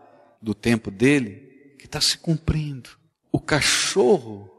do 0.45 0.55
tempo 0.55 0.91
dele 0.91 1.75
que 1.79 1.87
está 1.87 2.01
se 2.01 2.19
cumprindo. 2.19 2.91
O 3.33 3.41
cachorro, 3.41 4.51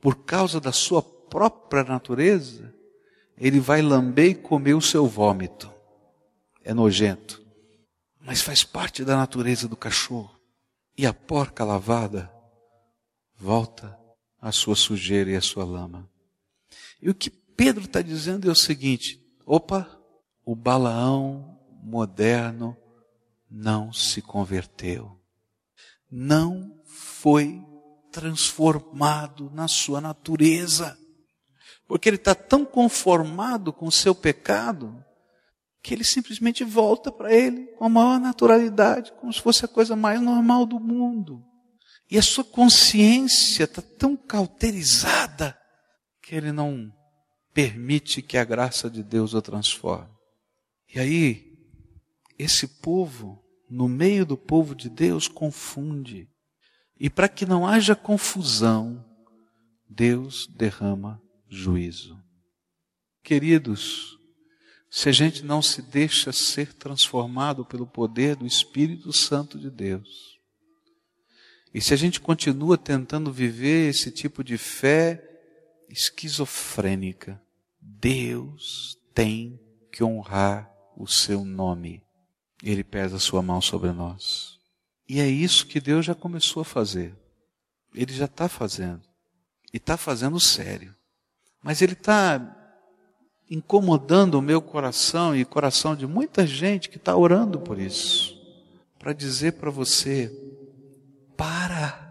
por 0.00 0.24
causa 0.24 0.58
da 0.58 0.72
sua 0.72 1.02
própria 1.02 1.84
natureza, 1.84 2.74
ele 3.36 3.60
vai 3.60 3.82
lamber 3.82 4.30
e 4.30 4.34
comer 4.34 4.74
o 4.74 4.80
seu 4.80 5.06
vômito. 5.06 5.70
É 6.64 6.72
nojento. 6.72 7.44
Mas 8.18 8.40
faz 8.40 8.64
parte 8.64 9.04
da 9.04 9.16
natureza 9.16 9.68
do 9.68 9.76
cachorro. 9.76 10.34
E 10.96 11.06
a 11.06 11.12
porca 11.12 11.62
lavada 11.62 12.32
volta 13.36 13.98
à 14.40 14.50
sua 14.50 14.74
sujeira 14.74 15.30
e 15.30 15.36
à 15.36 15.42
sua 15.42 15.64
lama. 15.64 16.08
E 17.02 17.10
o 17.10 17.14
que 17.14 17.28
Pedro 17.28 17.84
está 17.84 18.00
dizendo 18.00 18.48
é 18.48 18.52
o 18.52 18.56
seguinte: 18.56 19.20
opa, 19.44 20.00
o 20.44 20.56
Balaão 20.56 21.58
moderno 21.82 22.74
não 23.50 23.92
se 23.92 24.22
converteu 24.22 25.20
não 26.16 26.80
foi 26.84 27.60
transformado 28.12 29.50
na 29.52 29.66
sua 29.66 30.00
natureza. 30.00 30.96
Porque 31.88 32.08
ele 32.08 32.16
está 32.16 32.36
tão 32.36 32.64
conformado 32.64 33.72
com 33.72 33.86
o 33.86 33.92
seu 33.92 34.14
pecado 34.14 35.04
que 35.82 35.92
ele 35.92 36.04
simplesmente 36.04 36.62
volta 36.62 37.10
para 37.10 37.34
ele 37.34 37.66
com 37.72 37.84
a 37.84 37.88
maior 37.88 38.20
naturalidade, 38.20 39.12
como 39.20 39.32
se 39.32 39.40
fosse 39.40 39.64
a 39.64 39.68
coisa 39.68 39.96
mais 39.96 40.20
normal 40.20 40.64
do 40.64 40.78
mundo. 40.78 41.44
E 42.08 42.16
a 42.16 42.22
sua 42.22 42.44
consciência 42.44 43.64
está 43.64 43.82
tão 43.82 44.16
cauterizada 44.16 45.58
que 46.22 46.36
ele 46.36 46.52
não 46.52 46.92
permite 47.52 48.22
que 48.22 48.38
a 48.38 48.44
graça 48.44 48.88
de 48.88 49.02
Deus 49.02 49.34
o 49.34 49.42
transforme. 49.42 50.14
E 50.94 51.00
aí, 51.00 51.58
esse 52.38 52.68
povo 52.68 53.43
no 53.74 53.88
meio 53.88 54.24
do 54.24 54.36
povo 54.36 54.72
de 54.72 54.88
Deus 54.88 55.26
confunde. 55.26 56.28
E 56.96 57.10
para 57.10 57.28
que 57.28 57.44
não 57.44 57.66
haja 57.66 57.96
confusão, 57.96 59.04
Deus 59.90 60.46
derrama 60.46 61.20
juízo. 61.48 62.16
Queridos, 63.20 64.16
se 64.88 65.08
a 65.08 65.12
gente 65.12 65.44
não 65.44 65.60
se 65.60 65.82
deixa 65.82 66.30
ser 66.30 66.72
transformado 66.74 67.64
pelo 67.64 67.84
poder 67.84 68.36
do 68.36 68.46
Espírito 68.46 69.12
Santo 69.12 69.58
de 69.58 69.68
Deus, 69.68 70.38
e 71.74 71.80
se 71.80 71.92
a 71.92 71.96
gente 71.96 72.20
continua 72.20 72.78
tentando 72.78 73.32
viver 73.32 73.90
esse 73.90 74.12
tipo 74.12 74.44
de 74.44 74.56
fé 74.56 75.20
esquizofrênica, 75.88 77.42
Deus 77.80 78.96
tem 79.12 79.58
que 79.90 80.04
honrar 80.04 80.72
o 80.96 81.08
seu 81.08 81.44
nome 81.44 82.03
ele 82.70 82.84
pesa 82.84 83.16
a 83.16 83.20
sua 83.20 83.42
mão 83.42 83.60
sobre 83.60 83.92
nós. 83.92 84.58
E 85.08 85.20
é 85.20 85.26
isso 85.26 85.66
que 85.66 85.80
Deus 85.80 86.06
já 86.06 86.14
começou 86.14 86.62
a 86.62 86.64
fazer. 86.64 87.14
Ele 87.94 88.12
já 88.12 88.24
está 88.24 88.48
fazendo. 88.48 89.02
E 89.72 89.76
está 89.76 89.96
fazendo 89.96 90.40
sério. 90.40 90.94
Mas 91.62 91.82
Ele 91.82 91.92
está 91.92 92.56
incomodando 93.50 94.36
o 94.36 94.42
meu 94.42 94.60
coração 94.62 95.36
e 95.36 95.42
o 95.42 95.46
coração 95.46 95.94
de 95.94 96.06
muita 96.06 96.46
gente 96.46 96.88
que 96.88 96.96
está 96.96 97.16
orando 97.16 97.60
por 97.60 97.78
isso. 97.78 98.34
Para 98.98 99.12
dizer 99.12 99.52
para 99.52 99.70
você: 99.70 100.32
para. 101.36 102.02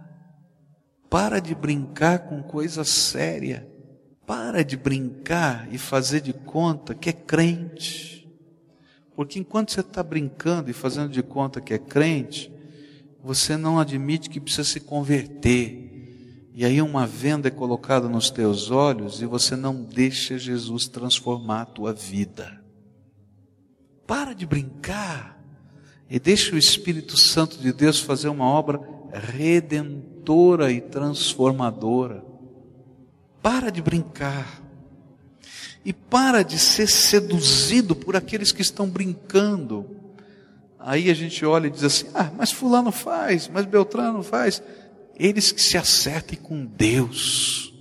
Para 1.10 1.39
de 1.39 1.54
brincar 1.54 2.28
com 2.28 2.42
coisa 2.42 2.84
séria. 2.84 3.68
Para 4.26 4.63
de 4.63 4.76
brincar 4.78 5.72
e 5.72 5.78
fazer 5.78 6.22
de 6.22 6.34
conta 6.34 6.96
que 6.96 7.10
é 7.10 7.13
crente. 7.13 8.22
Porque 9.15 9.39
enquanto 9.39 9.71
você 9.71 9.82
está 9.82 10.02
brincando 10.02 10.69
e 10.69 10.73
fazendo 10.73 11.10
de 11.10 11.21
conta 11.21 11.62
que 11.62 11.73
é 11.73 11.78
crente, 11.78 12.52
você 13.23 13.56
não 13.56 13.80
admite 13.80 14.30
que 14.30 14.39
precisa 14.39 14.63
se 14.63 14.80
converter. 14.80 16.49
E 16.54 16.65
aí 16.65 16.82
uma 16.82 17.08
venda 17.08 17.47
é 17.47 17.52
colocada 17.52 18.08
nos 18.10 18.30
teus 18.30 18.69
olhos 18.69 19.21
e 19.21 19.26
você 19.26 19.56
não 19.56 19.84
deixa 19.84 20.38
Jesus 20.38 20.88
transformar 20.88 21.62
a 21.62 21.65
tua 21.65 21.93
vida. 21.93 22.62
Para 24.06 24.34
de 24.34 24.45
brincar 24.45 25.41
e 26.10 26.19
deixa 26.19 26.54
o 26.54 26.58
Espírito 26.58 27.17
Santo 27.17 27.58
de 27.58 27.71
Deus 27.71 27.99
fazer 27.99 28.28
uma 28.28 28.45
obra 28.45 28.80
redentora 29.12 30.71
e 30.71 30.82
transformadora. 30.82 32.23
Para 33.41 33.71
de 33.71 33.82
brincar. 33.82 34.62
E 35.86 35.91
para 35.91 36.43
de 36.43 36.58
ser 36.58 36.88
seduzido 36.88 37.96
por 37.96 38.15
aqueles 38.15 38.52
que 38.52 38.62
estão 38.62 38.88
brincando. 38.88 39.86
Aí 40.80 41.10
a 41.10 41.13
gente 41.13 41.46
olha 41.46 41.67
e 41.67 41.72
diz 41.72 41.84
assim: 41.84 42.08
ah, 42.13 42.32
mas 42.38 42.52
Fulano 42.52 42.91
faz, 42.91 43.50
mas 43.50 43.65
Beltrano 43.65 44.24
faz. 44.24 44.63
Eles 45.17 45.52
que 45.52 45.62
se 45.62 45.78
acertem 45.78 46.39
com 46.39 46.65
Deus. 46.65 47.74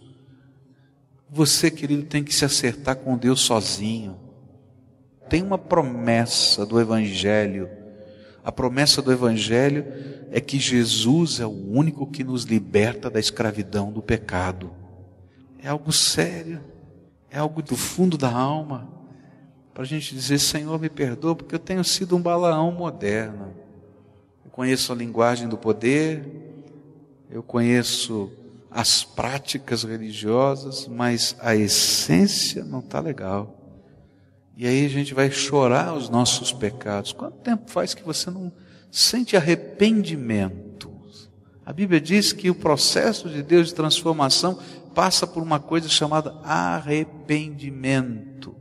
Você, 1.30 1.70
querido, 1.70 2.02
tem 2.02 2.22
que 2.22 2.34
se 2.34 2.44
acertar 2.44 2.96
com 2.96 3.16
Deus 3.16 3.40
sozinho. 3.40 4.18
Tem 5.28 5.42
uma 5.42 5.56
promessa 5.56 6.66
do 6.66 6.80
Evangelho. 6.80 7.70
A 8.44 8.50
promessa 8.50 9.00
do 9.00 9.12
Evangelho 9.12 9.86
é 10.30 10.40
que 10.40 10.58
Jesus 10.58 11.40
é 11.40 11.46
o 11.46 11.70
único 11.70 12.06
que 12.06 12.24
nos 12.24 12.44
liberta 12.44 13.08
da 13.08 13.20
escravidão 13.20 13.92
do 13.92 14.02
pecado. 14.02 14.72
É 15.62 15.68
algo 15.68 15.92
sério 15.92 16.71
é 17.32 17.38
algo 17.38 17.62
do 17.62 17.76
fundo 17.76 18.18
da 18.18 18.30
alma, 18.30 18.86
para 19.72 19.84
a 19.84 19.86
gente 19.86 20.14
dizer: 20.14 20.38
Senhor, 20.38 20.78
me 20.78 20.90
perdoa, 20.90 21.34
porque 21.34 21.54
eu 21.54 21.58
tenho 21.58 21.82
sido 21.82 22.14
um 22.14 22.20
balaão 22.20 22.70
moderno. 22.70 23.54
Eu 24.44 24.50
conheço 24.50 24.92
a 24.92 24.94
linguagem 24.94 25.48
do 25.48 25.56
poder, 25.56 26.24
eu 27.30 27.42
conheço 27.42 28.30
as 28.70 29.02
práticas 29.02 29.82
religiosas, 29.82 30.86
mas 30.86 31.34
a 31.40 31.56
essência 31.56 32.64
não 32.64 32.80
está 32.80 33.00
legal. 33.00 33.58
E 34.54 34.66
aí 34.66 34.84
a 34.84 34.90
gente 34.90 35.14
vai 35.14 35.30
chorar 35.30 35.94
os 35.94 36.10
nossos 36.10 36.52
pecados. 36.52 37.12
Quanto 37.12 37.38
tempo 37.38 37.70
faz 37.70 37.94
que 37.94 38.02
você 38.02 38.30
não 38.30 38.52
sente 38.90 39.38
arrependimento? 39.38 40.72
A 41.64 41.72
Bíblia 41.72 42.00
diz 42.00 42.32
que 42.32 42.50
o 42.50 42.54
processo 42.54 43.28
de 43.28 43.42
Deus 43.42 43.68
de 43.68 43.74
transformação 43.74 44.58
passa 44.94 45.26
por 45.26 45.42
uma 45.42 45.58
coisa 45.58 45.88
chamada 45.88 46.38
arrependimento. 46.42 48.54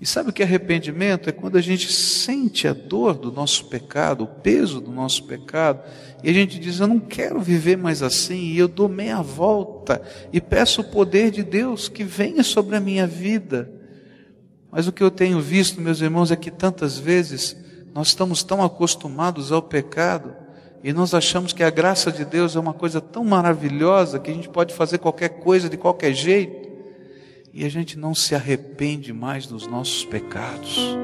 E 0.00 0.06
sabe 0.06 0.30
o 0.30 0.32
que 0.32 0.42
é 0.42 0.44
arrependimento? 0.44 1.28
É 1.28 1.32
quando 1.32 1.56
a 1.56 1.60
gente 1.60 1.92
sente 1.92 2.66
a 2.66 2.72
dor 2.72 3.14
do 3.14 3.30
nosso 3.30 3.66
pecado, 3.66 4.24
o 4.24 4.26
peso 4.26 4.80
do 4.80 4.90
nosso 4.90 5.22
pecado, 5.22 5.80
e 6.24 6.30
a 6.30 6.32
gente 6.32 6.58
diz: 6.58 6.80
Eu 6.80 6.88
não 6.88 6.98
quero 6.98 7.40
viver 7.40 7.76
mais 7.76 8.02
assim, 8.02 8.46
e 8.46 8.58
eu 8.58 8.66
dou 8.66 8.88
meia 8.88 9.22
volta 9.22 10.02
e 10.32 10.40
peço 10.40 10.80
o 10.80 10.90
poder 10.90 11.30
de 11.30 11.44
Deus 11.44 11.88
que 11.88 12.02
venha 12.02 12.42
sobre 12.42 12.74
a 12.74 12.80
minha 12.80 13.06
vida. 13.06 13.70
Mas 14.72 14.88
o 14.88 14.92
que 14.92 15.04
eu 15.04 15.10
tenho 15.10 15.40
visto, 15.40 15.80
meus 15.80 16.00
irmãos, 16.00 16.32
é 16.32 16.36
que 16.36 16.50
tantas 16.50 16.98
vezes 16.98 17.56
nós 17.94 18.08
estamos 18.08 18.42
tão 18.42 18.64
acostumados 18.64 19.52
ao 19.52 19.62
pecado 19.62 20.41
e 20.82 20.92
nós 20.92 21.14
achamos 21.14 21.52
que 21.52 21.62
a 21.62 21.70
graça 21.70 22.10
de 22.10 22.24
Deus 22.24 22.56
é 22.56 22.60
uma 22.60 22.72
coisa 22.72 23.00
tão 23.00 23.24
maravilhosa 23.24 24.18
que 24.18 24.30
a 24.30 24.34
gente 24.34 24.48
pode 24.48 24.74
fazer 24.74 24.98
qualquer 24.98 25.28
coisa 25.28 25.68
de 25.68 25.76
qualquer 25.76 26.12
jeito. 26.12 26.70
E 27.54 27.64
a 27.64 27.68
gente 27.68 27.96
não 27.96 28.14
se 28.14 28.34
arrepende 28.34 29.12
mais 29.12 29.46
dos 29.46 29.66
nossos 29.66 30.04
pecados. 30.04 30.96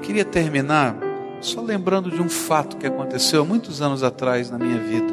queria 0.00 0.24
terminar 0.24 0.96
só 1.42 1.60
lembrando 1.60 2.10
de 2.10 2.22
um 2.22 2.28
fato 2.28 2.78
que 2.78 2.86
aconteceu 2.86 3.42
há 3.42 3.44
muitos 3.44 3.82
anos 3.82 4.02
atrás 4.02 4.50
na 4.50 4.58
minha 4.58 4.78
vida. 4.78 5.12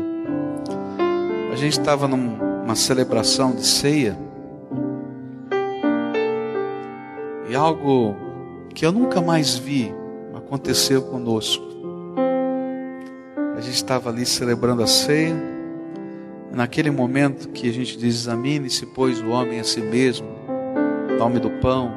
A 1.52 1.56
gente 1.56 1.78
estava 1.78 2.08
numa 2.08 2.76
celebração 2.76 3.54
de 3.54 3.66
ceia 3.66 4.18
e 7.50 7.56
algo 7.56 8.16
que 8.74 8.86
eu 8.86 8.92
nunca 8.92 9.22
mais 9.22 9.56
vi 9.56 9.94
aconteceu 10.34 11.02
conosco 11.02 11.73
gente 13.62 13.76
estava 13.76 14.10
ali 14.10 14.26
celebrando 14.26 14.82
a 14.84 14.88
ceia. 14.88 15.36
Naquele 16.52 16.92
momento 16.92 17.50
que 17.50 17.70
a 17.70 17.74
gente 17.74 17.98
diz: 17.98 18.16
examine-se, 18.16 18.86
pois, 18.88 19.22
o 19.22 19.30
homem 19.30 19.60
a 19.60 19.64
si 19.64 19.82
mesmo, 19.82 20.28
tome 21.18 21.40
do 21.40 21.50
pão, 21.50 21.92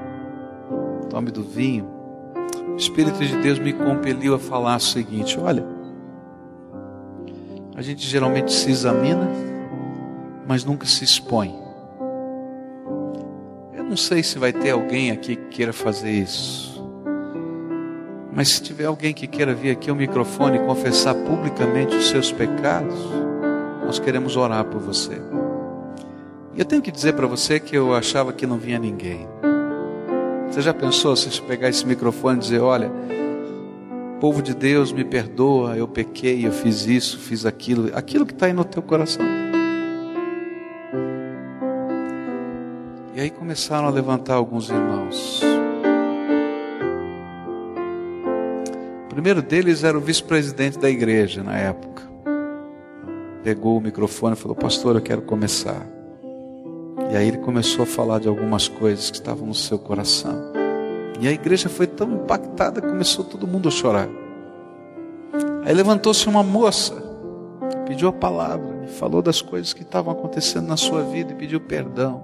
tome 1.10 1.30
do 1.30 1.42
vinho. 1.42 1.86
O 2.72 2.76
Espírito 2.76 3.18
de 3.24 3.36
Deus 3.38 3.58
me 3.58 3.72
compeliu 3.72 4.34
a 4.34 4.38
falar 4.38 4.76
o 4.76 4.80
seguinte: 4.80 5.38
olha, 5.38 5.64
a 7.74 7.82
gente 7.82 8.06
geralmente 8.06 8.52
se 8.52 8.70
examina, 8.70 9.28
mas 10.46 10.64
nunca 10.64 10.86
se 10.86 11.04
expõe. 11.04 11.54
Eu 13.74 13.84
não 13.84 13.96
sei 13.96 14.22
se 14.22 14.38
vai 14.38 14.52
ter 14.52 14.70
alguém 14.70 15.10
aqui 15.10 15.36
que 15.36 15.48
queira 15.48 15.72
fazer 15.72 16.10
isso. 16.10 16.75
Mas 18.36 18.50
se 18.50 18.62
tiver 18.62 18.84
alguém 18.84 19.14
que 19.14 19.26
queira 19.26 19.54
vir 19.54 19.70
aqui 19.70 19.88
ao 19.88 19.96
microfone 19.96 20.58
e 20.58 20.60
confessar 20.60 21.14
publicamente 21.14 21.96
os 21.96 22.08
seus 22.08 22.30
pecados, 22.30 22.94
nós 23.82 23.98
queremos 23.98 24.36
orar 24.36 24.62
por 24.66 24.78
você. 24.78 25.22
E 26.54 26.58
eu 26.58 26.64
tenho 26.66 26.82
que 26.82 26.92
dizer 26.92 27.14
para 27.14 27.26
você 27.26 27.58
que 27.58 27.74
eu 27.74 27.94
achava 27.94 28.34
que 28.34 28.46
não 28.46 28.58
vinha 28.58 28.78
ninguém. 28.78 29.26
Você 30.50 30.60
já 30.60 30.74
pensou 30.74 31.16
se 31.16 31.40
pegar 31.40 31.70
esse 31.70 31.86
microfone 31.86 32.36
e 32.36 32.40
dizer: 32.42 32.60
Olha, 32.60 32.92
povo 34.20 34.42
de 34.42 34.54
Deus, 34.54 34.92
me 34.92 35.02
perdoa, 35.02 35.74
eu 35.74 35.88
pequei, 35.88 36.46
eu 36.46 36.52
fiz 36.52 36.86
isso, 36.86 37.18
fiz 37.18 37.46
aquilo, 37.46 37.90
aquilo 37.96 38.26
que 38.26 38.34
está 38.34 38.44
aí 38.46 38.52
no 38.52 38.66
teu 38.66 38.82
coração. 38.82 39.24
E 43.14 43.20
aí 43.20 43.30
começaram 43.30 43.88
a 43.88 43.90
levantar 43.90 44.34
alguns 44.34 44.68
irmãos. 44.68 45.55
Primeiro 49.16 49.40
deles 49.40 49.82
era 49.82 49.96
o 49.96 50.00
vice-presidente 50.00 50.78
da 50.78 50.90
igreja 50.90 51.42
na 51.42 51.56
época. 51.56 52.02
Pegou 53.42 53.78
o 53.78 53.80
microfone 53.80 54.34
e 54.34 54.38
falou: 54.38 54.54
Pastor, 54.54 54.94
eu 54.94 55.00
quero 55.00 55.22
começar. 55.22 55.86
E 57.10 57.16
aí 57.16 57.26
ele 57.26 57.38
começou 57.38 57.84
a 57.84 57.86
falar 57.86 58.20
de 58.20 58.28
algumas 58.28 58.68
coisas 58.68 59.10
que 59.10 59.16
estavam 59.16 59.46
no 59.46 59.54
seu 59.54 59.78
coração. 59.78 60.52
E 61.18 61.26
a 61.26 61.32
igreja 61.32 61.70
foi 61.70 61.86
tão 61.86 62.12
impactada, 62.12 62.82
começou 62.82 63.24
todo 63.24 63.46
mundo 63.46 63.68
a 63.68 63.72
chorar. 63.72 64.06
Aí 65.64 65.72
levantou-se 65.72 66.28
uma 66.28 66.42
moça, 66.42 66.94
pediu 67.86 68.08
a 68.08 68.12
palavra, 68.12 68.86
falou 68.98 69.22
das 69.22 69.40
coisas 69.40 69.72
que 69.72 69.80
estavam 69.80 70.12
acontecendo 70.12 70.66
na 70.66 70.76
sua 70.76 71.02
vida 71.02 71.32
e 71.32 71.36
pediu 71.36 71.58
perdão. 71.58 72.22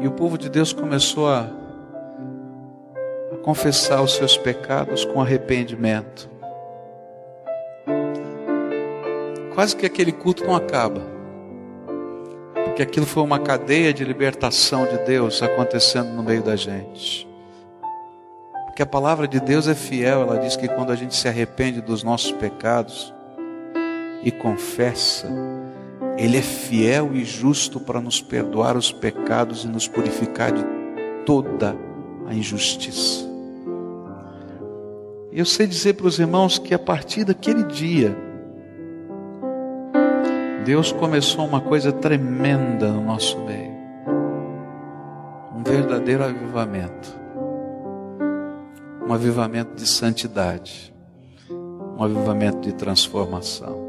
E 0.00 0.08
o 0.08 0.10
povo 0.10 0.36
de 0.36 0.48
Deus 0.50 0.72
começou 0.72 1.28
a 1.28 1.65
confessar 3.46 4.02
os 4.02 4.16
seus 4.16 4.36
pecados 4.36 5.04
com 5.04 5.20
arrependimento. 5.20 6.28
Quase 9.54 9.76
que 9.76 9.86
aquele 9.86 10.10
culto 10.10 10.44
não 10.44 10.56
acaba, 10.56 11.00
porque 12.64 12.82
aquilo 12.82 13.06
foi 13.06 13.22
uma 13.22 13.38
cadeia 13.38 13.94
de 13.94 14.02
libertação 14.02 14.84
de 14.84 14.98
Deus 15.04 15.40
acontecendo 15.44 16.08
no 16.08 16.24
meio 16.24 16.42
da 16.42 16.56
gente. 16.56 17.24
Porque 18.64 18.82
a 18.82 18.86
palavra 18.86 19.28
de 19.28 19.38
Deus 19.38 19.68
é 19.68 19.76
fiel, 19.76 20.22
ela 20.22 20.40
diz 20.40 20.56
que 20.56 20.66
quando 20.66 20.90
a 20.90 20.96
gente 20.96 21.14
se 21.14 21.28
arrepende 21.28 21.80
dos 21.80 22.02
nossos 22.02 22.32
pecados 22.32 23.14
e 24.24 24.32
confessa, 24.32 25.28
Ele 26.18 26.36
é 26.36 26.42
fiel 26.42 27.14
e 27.14 27.24
justo 27.24 27.78
para 27.78 28.00
nos 28.00 28.20
perdoar 28.20 28.76
os 28.76 28.90
pecados 28.90 29.62
e 29.62 29.68
nos 29.68 29.86
purificar 29.86 30.50
de 30.50 30.64
toda 31.24 31.76
a 32.26 32.34
injustiça. 32.34 33.25
Eu 35.36 35.44
sei 35.44 35.66
dizer 35.66 35.92
para 35.92 36.06
os 36.06 36.18
irmãos 36.18 36.58
que 36.58 36.72
a 36.72 36.78
partir 36.78 37.22
daquele 37.22 37.62
dia, 37.64 38.16
Deus 40.64 40.92
começou 40.92 41.46
uma 41.46 41.60
coisa 41.60 41.92
tremenda 41.92 42.90
no 42.90 43.02
nosso 43.02 43.38
meio. 43.44 43.76
Um 45.54 45.62
verdadeiro 45.62 46.24
avivamento. 46.24 47.14
Um 49.06 49.12
avivamento 49.12 49.74
de 49.74 49.86
santidade. 49.86 50.94
Um 51.50 52.02
avivamento 52.02 52.60
de 52.62 52.72
transformação. 52.72 53.85